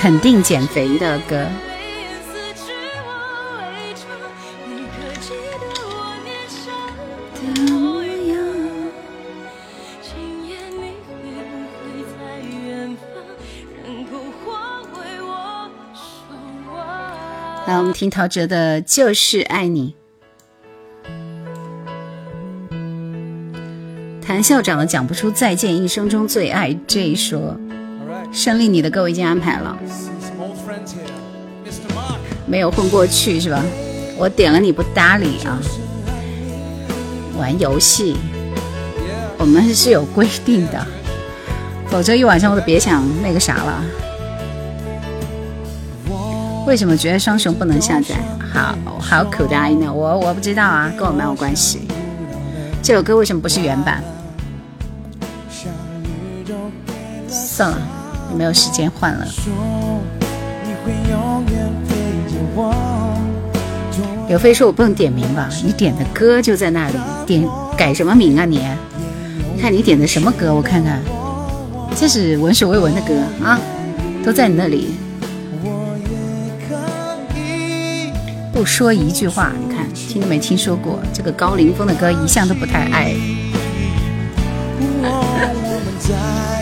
[0.00, 0.16] 篝
[14.44, 14.52] 火
[14.94, 16.00] 为我守
[16.72, 16.76] 望？
[17.66, 19.96] 来，我们听陶喆的《就是爱你》。
[24.24, 27.58] 谭校长的讲不出再见，一生中最爱这一说，
[28.30, 29.76] 胜利你的歌我已经安排了，
[32.46, 33.62] 没有混过去是吧？
[34.16, 35.58] 我点了你不搭理啊！
[37.38, 38.16] 玩游戏，
[39.38, 40.86] 我们是有规定的，
[41.88, 43.84] 否则一晚上我都别想那个啥了。
[46.66, 48.16] 为什么觉得双雄不能下载？
[48.52, 51.88] 好好苦的 I know，我我不知道啊，跟我没有关系。
[52.82, 54.02] 这首歌为什么不是原版？
[57.28, 57.78] 算了，
[58.36, 59.26] 没有时间换了。
[64.28, 65.48] 刘飞说：“我不能点名吧？
[65.64, 66.94] 你点的歌就在那里，
[67.26, 68.62] 点改什么名啊你？
[69.60, 71.00] 看你点的什么歌，我看看。
[71.96, 73.58] 这是闻所未闻的歌啊，
[74.24, 74.94] 都在你那里。
[78.52, 81.00] 不说一句话，你看听都没听说过。
[81.12, 83.14] 这个高凌风的歌一向都不太爱。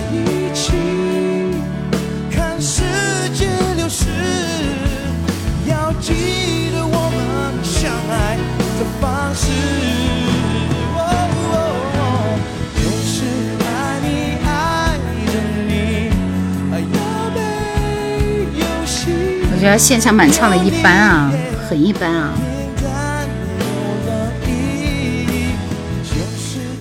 [19.66, 21.32] 觉得现场版唱的一般啊，
[21.68, 22.32] 很一般啊。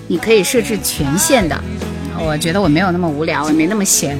[0.06, 1.60] 你可以设置权限的，
[2.16, 4.16] 我觉得我没有那么无聊，也没那么闲。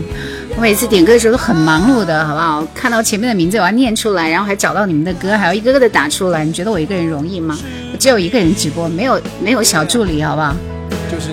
[0.56, 2.66] 我每次点歌的时候都很忙碌的，好不好？
[2.74, 6.44] 看到前面的名字我要念出来，然后还找到你们的歌，还要一个个的打出来。
[6.44, 7.56] 你觉得我一个人容易吗？
[7.92, 10.56] 我只有一个人直播，没有没有小助理，好不好？
[11.08, 11.30] 就是。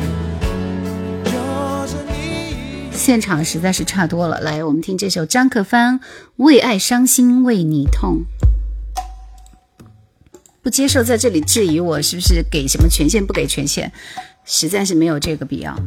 [3.06, 4.40] 现场实在是差多了。
[4.40, 6.00] 来，我们听这首张克帆
[6.38, 8.22] 《为爱伤心为你痛》。
[10.62, 13.92] 不接受在这里质疑我是不是给什么权限不给权限。
[14.46, 15.78] 实在是没有这个必要。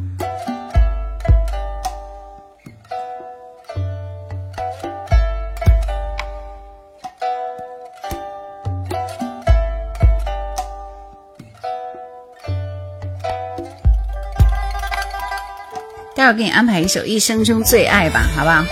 [16.17, 18.65] 待会儿给你安排一首《一生中最爱》吧，好不好？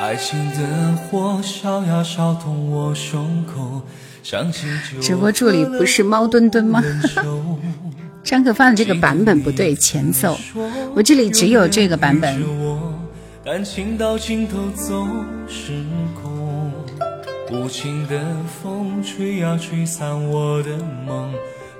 [0.00, 3.82] 爱情的火烧呀烧痛我胸口
[5.02, 6.82] 直播助理不是猫墩墩吗？
[8.24, 10.38] 张可发的这个版本不对，前奏，
[10.94, 12.40] 我这里只有这个版本。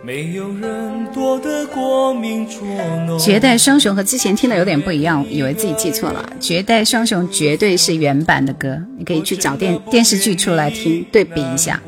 [0.04, 2.66] 没有人躲得过命捉
[3.06, 3.16] 弄。
[3.20, 6.28] 绝代双雄和之前听的有点不一样，以为自己记错了。
[6.40, 11.80] 绝代双雄绝对是原版的歌，你可以去找电电视剧出来听，对比一下。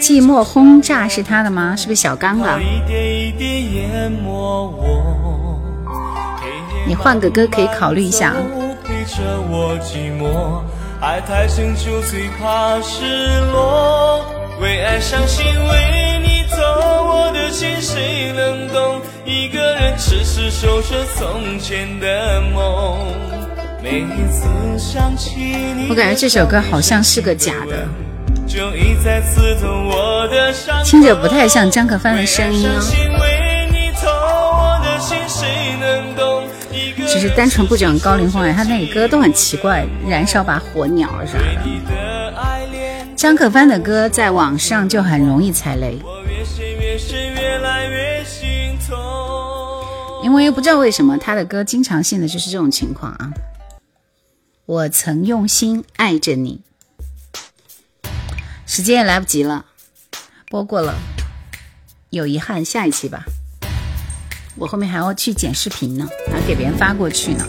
[0.00, 1.74] 寂寞轰炸是他的吗？
[1.76, 2.58] 是不是小刚的？
[6.86, 8.34] 你换个歌可以考虑一下。
[11.00, 14.24] 爱太深就最怕失落。
[14.60, 19.00] 为爱伤心，为你走，我的心谁能懂？
[19.24, 22.98] 一个人痴痴守着从前的梦。
[23.80, 25.36] 每一次想起
[25.76, 27.86] 你，我感觉这首歌好像是个假的，
[30.84, 32.80] 听着不太像张可帆的声音哦。
[37.06, 41.44] 只是单纯不讲高凌风哎，他那个歌都很奇怪，燃烧把火鸟啥的。
[43.16, 45.98] 张可帆的歌在网上就很容易踩雷，
[50.22, 53.30] 因为不知道为什么他的歌经常性的就是这种情况啊。
[54.66, 56.60] 我曾用心爱着你，
[58.68, 59.64] 时间也来不及了，
[60.50, 60.94] 播过了，
[62.10, 63.24] 有遗憾，下一期吧。
[64.56, 67.48] 我后面还要去剪视频呢，还要给别人发过去呢。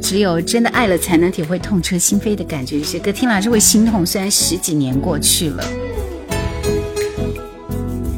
[0.00, 2.78] 只有真的爱了，才能体会痛彻心扉的感觉。
[2.78, 5.64] 有些歌听了还是会心痛，虽然十几年过去了。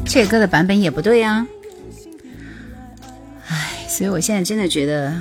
[0.05, 1.47] 这个歌的版本也不对啊，
[3.47, 5.19] 唉，所以我现在真的觉得，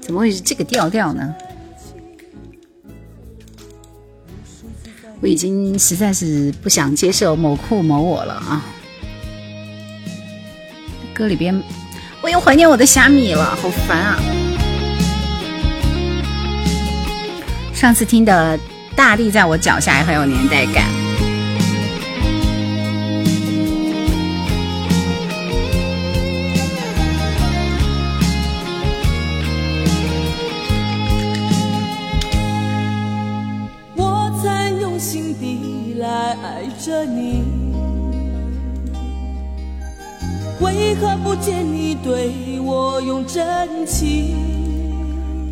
[0.00, 1.34] 怎么会是这个调调呢？
[5.24, 8.62] 我已经实在是不想接受某酷某我了啊！
[11.14, 11.58] 歌里边。
[12.20, 14.18] 我又怀念我的虾米了，好烦啊！
[17.72, 18.58] 上次听的
[18.94, 20.93] 《大地在我脚下》也很有年代感。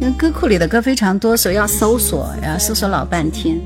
[0.00, 3.60] 那歌库里的歌非常多，所以要搜索，然后搜索老半天。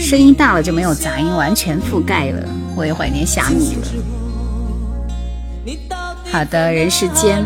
[0.00, 2.48] 声音大了就没有杂音，完全覆盖了。
[2.74, 3.82] 我也怀念虾米了。
[6.32, 7.44] 好的，人世间。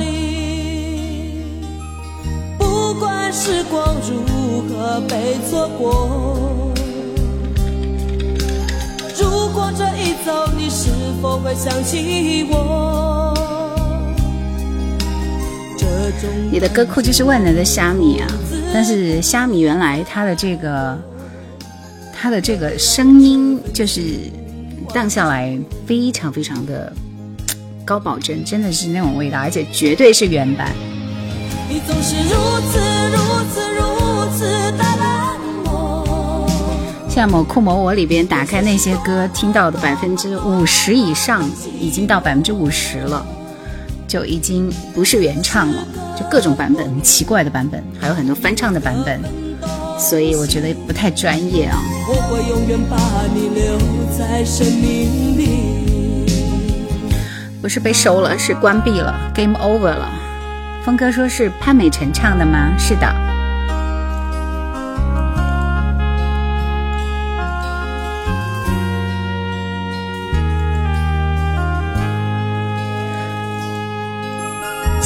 [2.59, 6.73] 不管时光如何被错过。
[9.20, 10.90] 如果这一走，你是
[11.20, 13.34] 否会想起我？
[16.51, 18.26] 你的歌库就是万能的虾米啊！
[18.72, 20.98] 但是虾米原来它的这个，
[22.12, 24.01] 它的这个声音就是
[24.93, 26.93] 荡下来非常非常的
[27.85, 30.72] 高保真，真的是那种味道，而且绝对是原版。
[31.68, 32.35] 你总是如
[32.70, 32.78] 此
[33.12, 33.18] 如
[33.52, 33.82] 此如
[34.36, 34.44] 此
[34.76, 34.85] 的
[37.09, 41.48] 像某酷某我里边打开那些歌，听到的百分之五十以上
[41.78, 43.24] 已经到百分之五十了。
[44.15, 45.85] 就已经不是原唱了，
[46.16, 49.20] 就各种版本，很奇怪的版本，还有很多翻唱的版本，
[49.99, 51.82] 所以我觉得不太专业啊。
[52.07, 52.97] 我会永远把
[53.35, 53.77] 你留
[54.16, 56.31] 在生命里。
[57.61, 60.09] 不是被收了，是关闭了，Game Over 了。
[60.85, 62.73] 峰哥说是潘美辰唱的吗？
[62.78, 63.34] 是的。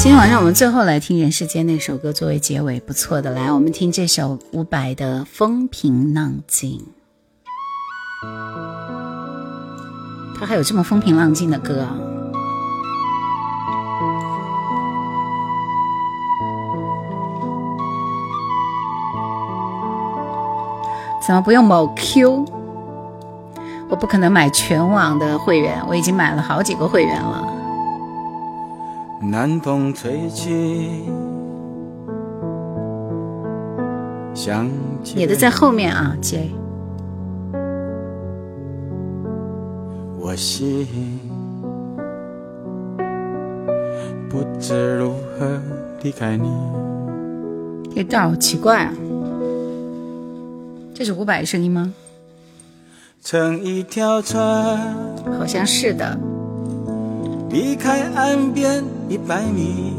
[0.01, 3.31] 今天晚上我们最后来听《人世间》那首歌作为结尾，不错的。
[3.31, 6.87] 来，我们听这首伍佰的《风平浪静》。
[10.39, 11.97] 他还有这么风平浪静的歌啊？
[21.27, 22.45] 怎么不用某 Q？
[23.89, 27.48] 我不可能买全网的会员，我已经买了好几个会员了。
[29.21, 31.03] 南风吹起，
[34.33, 34.67] 想
[35.13, 36.49] 你的在后面啊姐。
[40.17, 40.87] 我心
[44.29, 45.61] 不知如何
[46.01, 46.49] 离开你。
[47.95, 48.93] 这调好奇怪啊！
[50.93, 51.93] 这是伍佰的声音吗？
[53.21, 54.95] 乘一条船，
[55.37, 56.17] 好像是的。
[57.51, 59.95] 离开岸边一百米，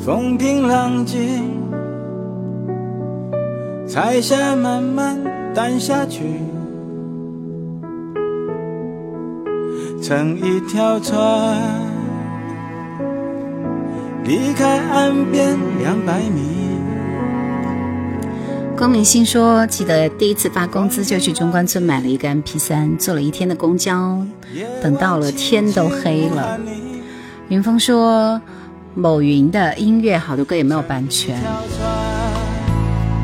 [0.00, 1.62] 风平浪静，
[3.86, 5.16] 彩霞慢慢
[5.54, 6.24] 淡下去。
[10.02, 11.56] 乘一条船，
[14.24, 16.51] 离开岸边两百米。
[18.82, 24.20] 光明星说：“记得第一次发工资就去中关村买了一个 MP 三，坐了一天的公交，
[24.82, 26.58] 等到了天都黑了。”
[27.46, 28.42] 云峰说
[28.96, 31.38] ：“某云的音乐好多歌也没有版权，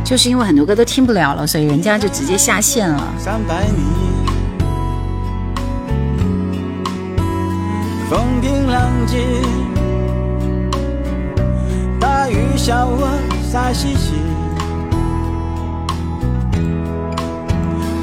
[0.05, 3.13] 就是因为很多歌都听不了了，所以人家就直接下线了。”
[8.09, 9.19] 风平浪静，
[11.99, 13.09] 大雨小我
[13.51, 14.13] 洒兮兮。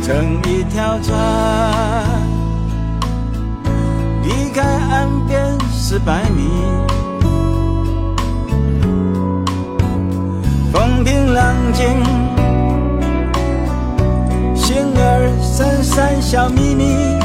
[0.05, 1.17] 乘一条船，
[4.21, 6.47] 离开岸边四百米，
[10.71, 11.87] 风平浪静，
[14.55, 17.17] 心儿闪闪笑眯眯。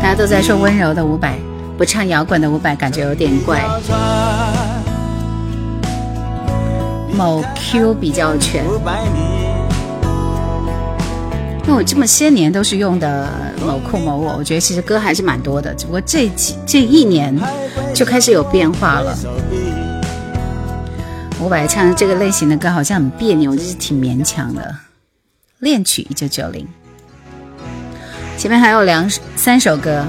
[0.00, 1.34] 大家都在说温柔的伍佰，
[1.76, 3.60] 不唱摇滚的伍佰感觉有点怪。
[7.16, 8.64] 某 Q 比较全。
[11.64, 13.30] 因为我这么些年都是用的
[13.64, 17.38] 某酷某我，我觉得其实歌还是蛮多的，只不过这几这一年
[17.94, 19.16] 就开始有变化了。
[21.40, 24.74] 伍佰唱这个类型的歌好像很别扭，就是挺勉强的。
[25.60, 26.66] 恋曲一九九零，
[28.36, 30.04] 前面还有两三首歌，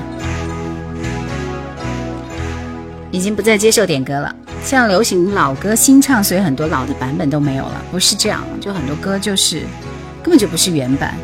[3.12, 4.36] 已经不再接受点歌了。
[4.64, 7.84] 像流行老歌新唱，所以很多老的版本都没有了。
[7.92, 9.62] 不是这样，就很多歌就是
[10.24, 11.16] 根本就不是原版。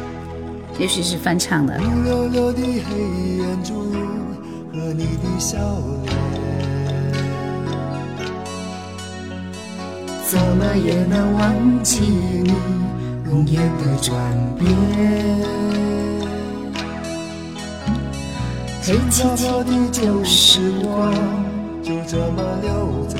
[0.79, 1.77] 也许是翻唱的。
[1.77, 2.95] 明溜溜的黑
[3.37, 3.91] 眼珠
[4.73, 5.57] 和你的笑
[6.05, 6.15] 脸，
[10.25, 12.53] 怎么也难忘记你
[13.25, 14.15] 容颜的转
[14.57, 14.69] 变。
[18.81, 21.13] 黑漆漆的旧时光
[21.83, 23.17] 就这么溜走，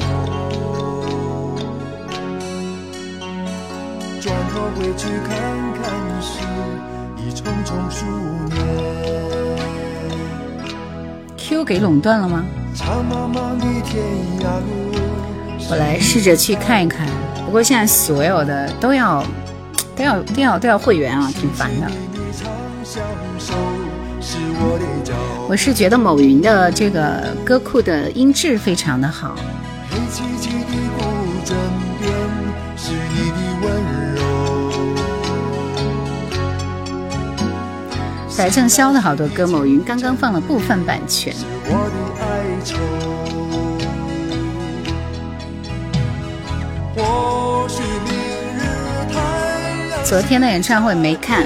[4.21, 5.35] 转头回去看
[5.73, 6.58] 看时。
[7.31, 8.05] 匆匆数
[8.53, 8.57] 年。
[11.37, 12.45] Q 给垄断了吗？
[15.69, 17.07] 我来试着去看一看。
[17.45, 19.23] 不过现在所有的都要
[19.95, 21.89] 都要都要都要会员啊，挺烦的。
[25.47, 29.35] 我是觉得某云的这个歌库的音质非常的好。
[38.39, 41.35] 白正宵的好多歌，某云刚刚放了部分版权。
[50.05, 51.43] 昨天的演唱会没看。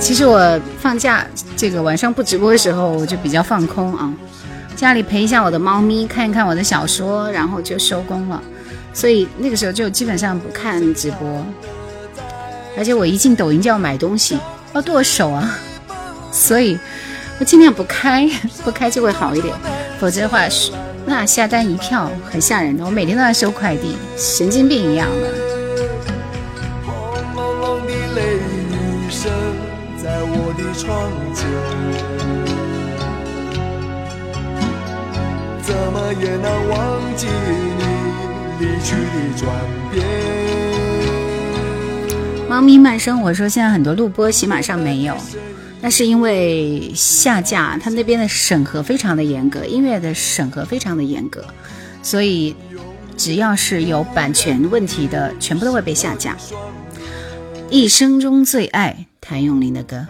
[0.00, 4.10] 其实我放假这个晚上不直播的时候，我就比较放空啊，
[4.74, 8.42] 家里陪一下我的猫咪，看一看我的小说，然后就收工了。
[8.94, 11.44] 所以那个时候就基本上不看直播。
[12.76, 14.38] 而且我一进抖音就要买东西，
[14.72, 15.58] 要剁手啊，
[16.30, 16.78] 所以
[17.38, 18.28] 我尽量不开，
[18.64, 19.54] 不开就会好一点，
[20.00, 20.40] 否则的话，
[21.06, 22.84] 那下单一票很吓人的。
[22.84, 25.52] 我每天都在收快递，神经病一样的。
[35.62, 37.84] 怎么也难忘记你
[38.58, 39.48] 离去的转
[39.92, 40.81] 变。
[42.52, 45.16] 猫咪慢生活说，现在很多录播喜马上没有。
[45.80, 51.42] 那是因为下架，他那边的审核非常的严格，音乐的审核非常的严格，
[52.02, 52.54] 所以
[53.16, 56.36] 只要是有版权问题的，全部都会被下架。
[57.70, 60.06] 一生中最爱谭咏麟的歌。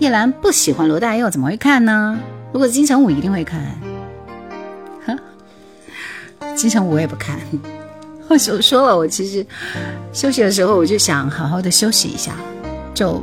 [0.00, 2.18] 叶兰不喜欢罗大佑，怎么会看呢？
[2.52, 3.62] 如果金城武一定会看。
[6.56, 7.38] 金城武我也不看。
[8.28, 9.46] 我说说了，我其实
[10.12, 12.34] 休息的时候，我就想好好的休息一下，
[12.92, 13.22] 就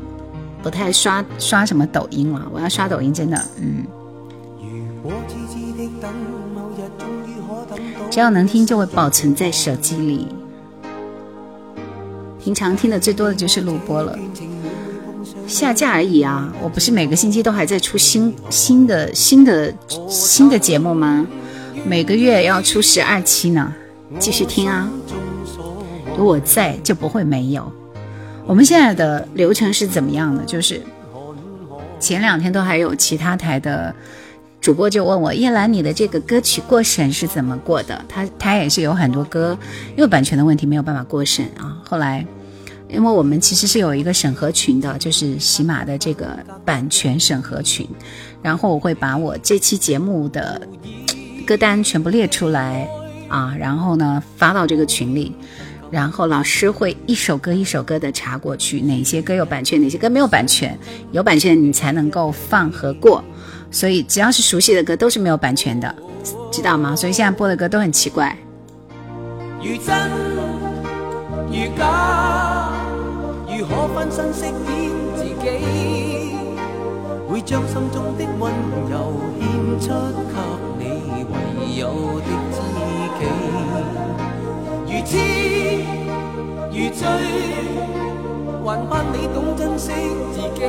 [0.61, 2.47] 不太刷刷什么抖音了。
[2.53, 3.83] 我要刷抖音，真的，嗯。
[8.09, 10.27] 只要能听，就会保存在手机里。
[12.41, 14.17] 平常听的最多的就是录播了，
[15.47, 16.53] 下架而已啊！
[16.61, 19.73] 我不是每个星期都还在出新新的新的
[20.07, 21.25] 新的节目吗？
[21.85, 23.73] 每个月要出十二期呢。
[24.19, 24.89] 继续听啊，
[26.17, 27.69] 有我在就不会没有。
[28.45, 30.43] 我们现在的流程是怎么样的？
[30.45, 30.81] 就是
[31.99, 33.93] 前两天都还有其他台的
[34.61, 38.03] 主播就问我叶兰，你的这个歌曲过审是怎么过的？
[38.07, 39.57] 他他也是有很多歌
[39.95, 41.81] 因为版权的问题没有办法过审啊。
[41.85, 42.25] 后来
[42.89, 47.87] 因为我们其实是有一个审核群的，就是喜马的这个版权审核群，
[48.41, 50.61] 然后我会把我这期节目的
[51.45, 52.87] 歌单全部列出来。
[53.33, 55.35] 啊，然后呢，发到这个群里，
[55.89, 60.77] 然后老师会一首歌一首歌的查过去，哪些歌有版权，哪些歌没有版权，
[61.11, 63.23] 有版权你才能够放和过。
[63.71, 65.95] 所以只要是熟悉的歌都是没有版权的，
[66.51, 66.95] 知道吗？
[66.95, 68.37] 所以现在播的歌都很奇怪。
[69.63, 69.87] 如如真
[71.75, 72.69] 假，
[73.47, 74.53] 可分身饰演
[75.15, 75.47] 自己，
[77.27, 78.53] 会将心中的温
[78.91, 79.49] 柔献
[79.79, 79.89] 出
[80.29, 81.33] 给你，唯
[81.79, 81.81] 有
[82.19, 83.02] 的。
[84.85, 85.11] 如痴
[86.71, 87.01] 如醉，
[88.63, 89.91] 还盼你懂珍惜
[90.33, 90.61] 自己。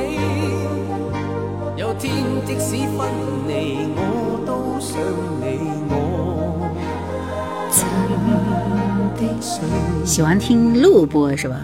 [1.75, 2.13] 有天
[2.45, 3.07] 即使分
[3.47, 3.99] 离，我
[4.45, 4.97] 都想
[5.41, 5.43] 你。
[5.89, 5.93] 我
[7.71, 7.79] 真
[9.15, 9.59] 的想。
[10.05, 11.55] 喜欢听录播是吧？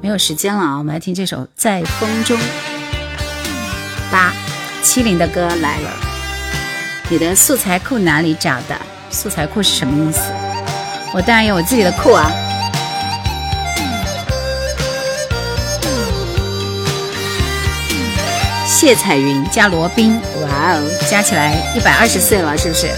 [0.00, 2.36] 没有时间了啊，我们来听这首《在风中》。
[4.10, 4.32] 八
[4.82, 5.90] 七零的歌来了，
[7.10, 8.78] 你的素材库哪里找的？
[9.10, 10.20] 素材库是什么意思？
[11.14, 12.30] 我当然有我自己的库啊。
[18.66, 22.88] 谢彩云加罗宾，哇哦，加起来一百二十岁了，是不是？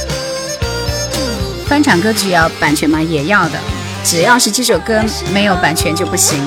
[1.66, 3.00] 翻唱歌曲要版权吗？
[3.00, 3.58] 也要的，
[4.04, 6.38] 只要是这首歌没有版权就不行。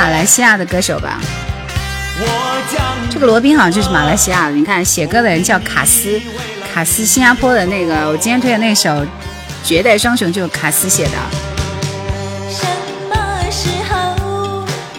[0.00, 1.20] 马来西亚的歌手吧，
[3.10, 4.54] 这个罗宾好像就是马来西亚的。
[4.54, 6.18] 你看写歌的人叫卡斯，
[6.72, 8.88] 卡斯新加坡的那个，我今天推的那首
[9.62, 11.10] 《绝代双雄》就是卡斯写的。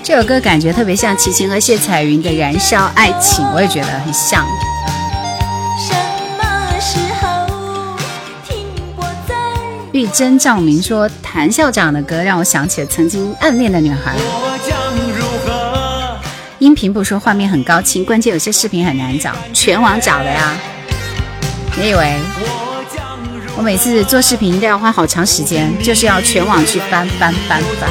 [0.03, 4.45] 这首歌感觉特别像齐秦和谢彩云的《燃烧爱情》，我也觉得很像。
[9.93, 14.15] 玉珍照明说谭校长的歌让我想起了曾经暗恋的女孩。
[16.61, 20.55] 音频不说画面很高清，关键有些视频很难找，全网找的呀。
[21.75, 22.19] 你以为
[23.57, 27.89] 我每次做视频都要花好长时间，就是要全网去翻翻翻翻。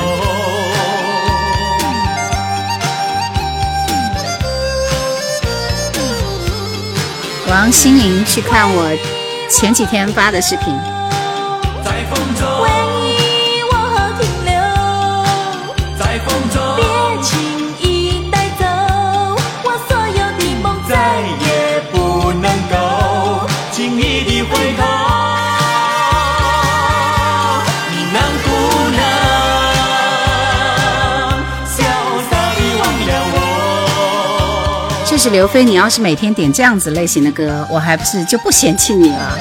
[7.48, 8.96] 王心凌去看我
[9.50, 10.89] 前几天发的视频。
[35.22, 39.38] 是刘飞，你要是每天点这样子类型的歌，我还不是就不嫌弃你了。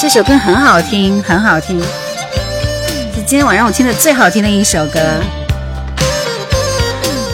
[0.00, 1.78] 这首歌很好听，很好听，
[3.14, 4.98] 是今天晚上我听的最好听的一首歌。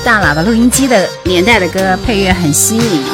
[0.04, 3.04] 大喇叭录音机的年代的歌，配乐很新颖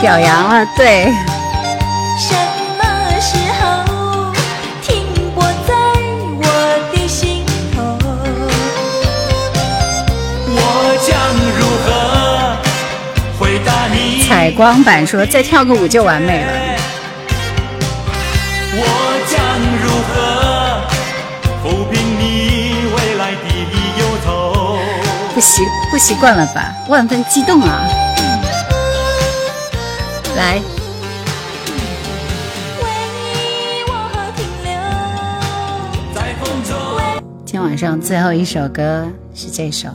[0.00, 1.12] 表扬了，对。
[2.18, 2.34] 什
[2.78, 2.84] 么
[3.20, 4.32] 时候
[4.80, 5.04] 停
[5.34, 5.74] 泊在
[6.40, 6.42] 我
[6.90, 7.44] 的心
[7.76, 7.82] 头？
[10.48, 10.58] 我
[11.06, 11.08] 将
[11.58, 11.88] 如何
[13.38, 14.26] 回答你？
[14.26, 16.52] 采光板说再跳个舞就完美了。
[18.72, 18.84] 我
[19.28, 19.38] 将
[19.82, 20.14] 如何
[21.62, 23.46] 抚平你未来的
[23.98, 24.78] 忧愁？
[25.34, 26.72] 不习不习惯了吧？
[26.88, 27.86] 万分激动啊！
[30.40, 30.58] 来，
[37.44, 39.88] 今天晚上最后一首歌是这首《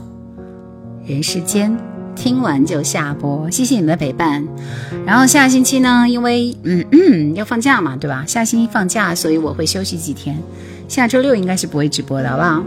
[1.07, 1.71] 人世间》，
[2.15, 3.49] 听完就下播。
[3.49, 4.47] 谢谢你们的陪伴。
[5.03, 8.23] 然后下星期呢，因为嗯嗯要放假嘛，对吧？
[8.27, 10.37] 下星期放假，所以我会休息几天。
[10.87, 12.63] 下周六应该是不会直播的，好不好？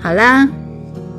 [0.00, 0.48] 好啦。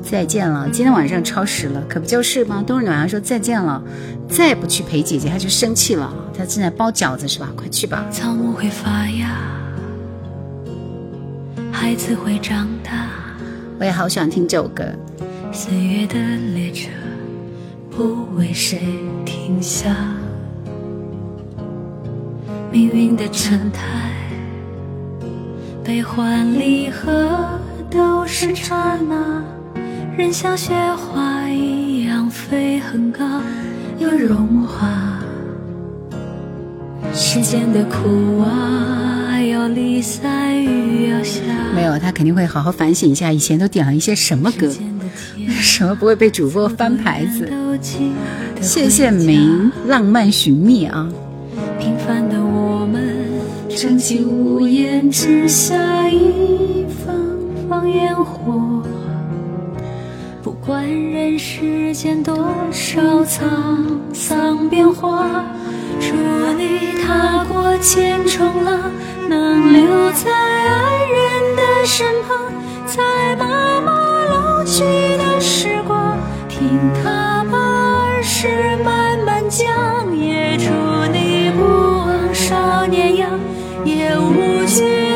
[0.09, 2.63] 再见了，今天晚上超时了，可不就是吗？
[2.65, 3.79] 冬日暖阳说再见了，
[4.27, 6.11] 再不去陪姐姐，她就生气了。
[6.35, 7.47] 她正在包饺子是吧？
[7.55, 8.03] 快去吧。
[8.09, 9.29] 草木会发芽，
[11.71, 13.07] 孩子会长大。
[13.79, 14.83] 我也好喜欢听这首歌。
[15.51, 16.15] 岁月的
[16.55, 16.89] 列车
[17.91, 18.79] 不为谁
[19.23, 19.95] 停下，
[22.71, 24.11] 命运的尘埃，
[25.83, 27.29] 悲欢离合
[27.91, 29.43] 都是刹那。
[30.19, 33.23] 人像雪花一样飞很高，
[33.99, 35.17] 又融化。
[37.13, 41.39] 世间的苦啊，要离散雨要下。
[41.73, 44.69] 没有，他肯定会好好反省一下，以前都点了一些什么歌，
[45.47, 47.49] 什么不会被主播翻牌子。
[48.59, 51.07] 谢谢明浪漫寻觅啊。
[51.79, 53.25] 平凡的我们，
[53.69, 57.15] 撑起屋檐之下一方
[57.69, 58.68] 方烟火。
[60.69, 62.35] 不管人世间多
[62.71, 65.43] 少沧桑变化，
[65.99, 66.13] 祝
[66.59, 68.79] 你踏过千重浪，
[69.27, 72.53] 能留在爱人的身旁，
[72.85, 74.83] 在妈妈老去
[75.17, 76.15] 的时光，
[76.47, 76.69] 听
[77.01, 80.69] 他把儿时慢慢讲，也祝
[81.11, 83.27] 你不忘少年样，
[83.83, 85.08] 也无惧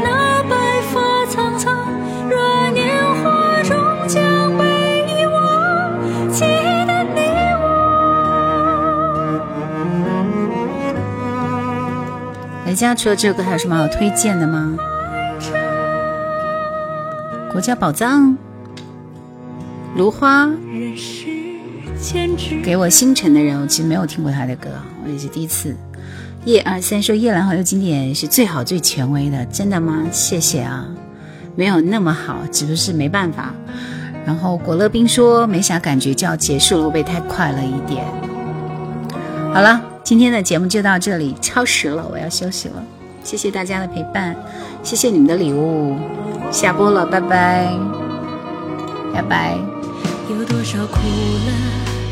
[12.73, 14.75] 人家除了这首歌还有什么好推荐的吗？
[17.51, 18.35] 国家宝藏，
[19.95, 20.49] 芦花，
[22.63, 24.71] 给我星辰的人，我其实没有听过他的歌，
[25.05, 25.77] 我也是第一次。
[26.45, 30.05] 一二三说叶兰好有经典是最好最权威的，真的吗？
[30.11, 30.87] 谢谢啊，
[31.55, 33.53] 没有那么好，只不过是没办法。
[34.25, 38.03] 然后果乐冰说没啥感觉就要结束了，会不会太快了一点？
[39.53, 39.93] 好了。
[40.03, 42.84] 今天的节目就到这里，超时了，我要休息了。
[43.23, 44.35] 谢谢大家的陪伴，
[44.84, 45.95] 谢谢你们的礼物，
[46.51, 47.73] 下播了，拜拜，
[49.13, 49.57] 拜拜。
[50.30, 50.99] 有多少苦
[51.45, 51.51] 乐，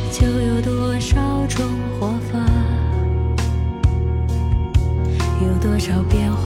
[0.09, 1.17] 就有多少
[1.49, 1.65] 种
[1.99, 2.39] 活法；
[5.41, 6.39] 有多少变化。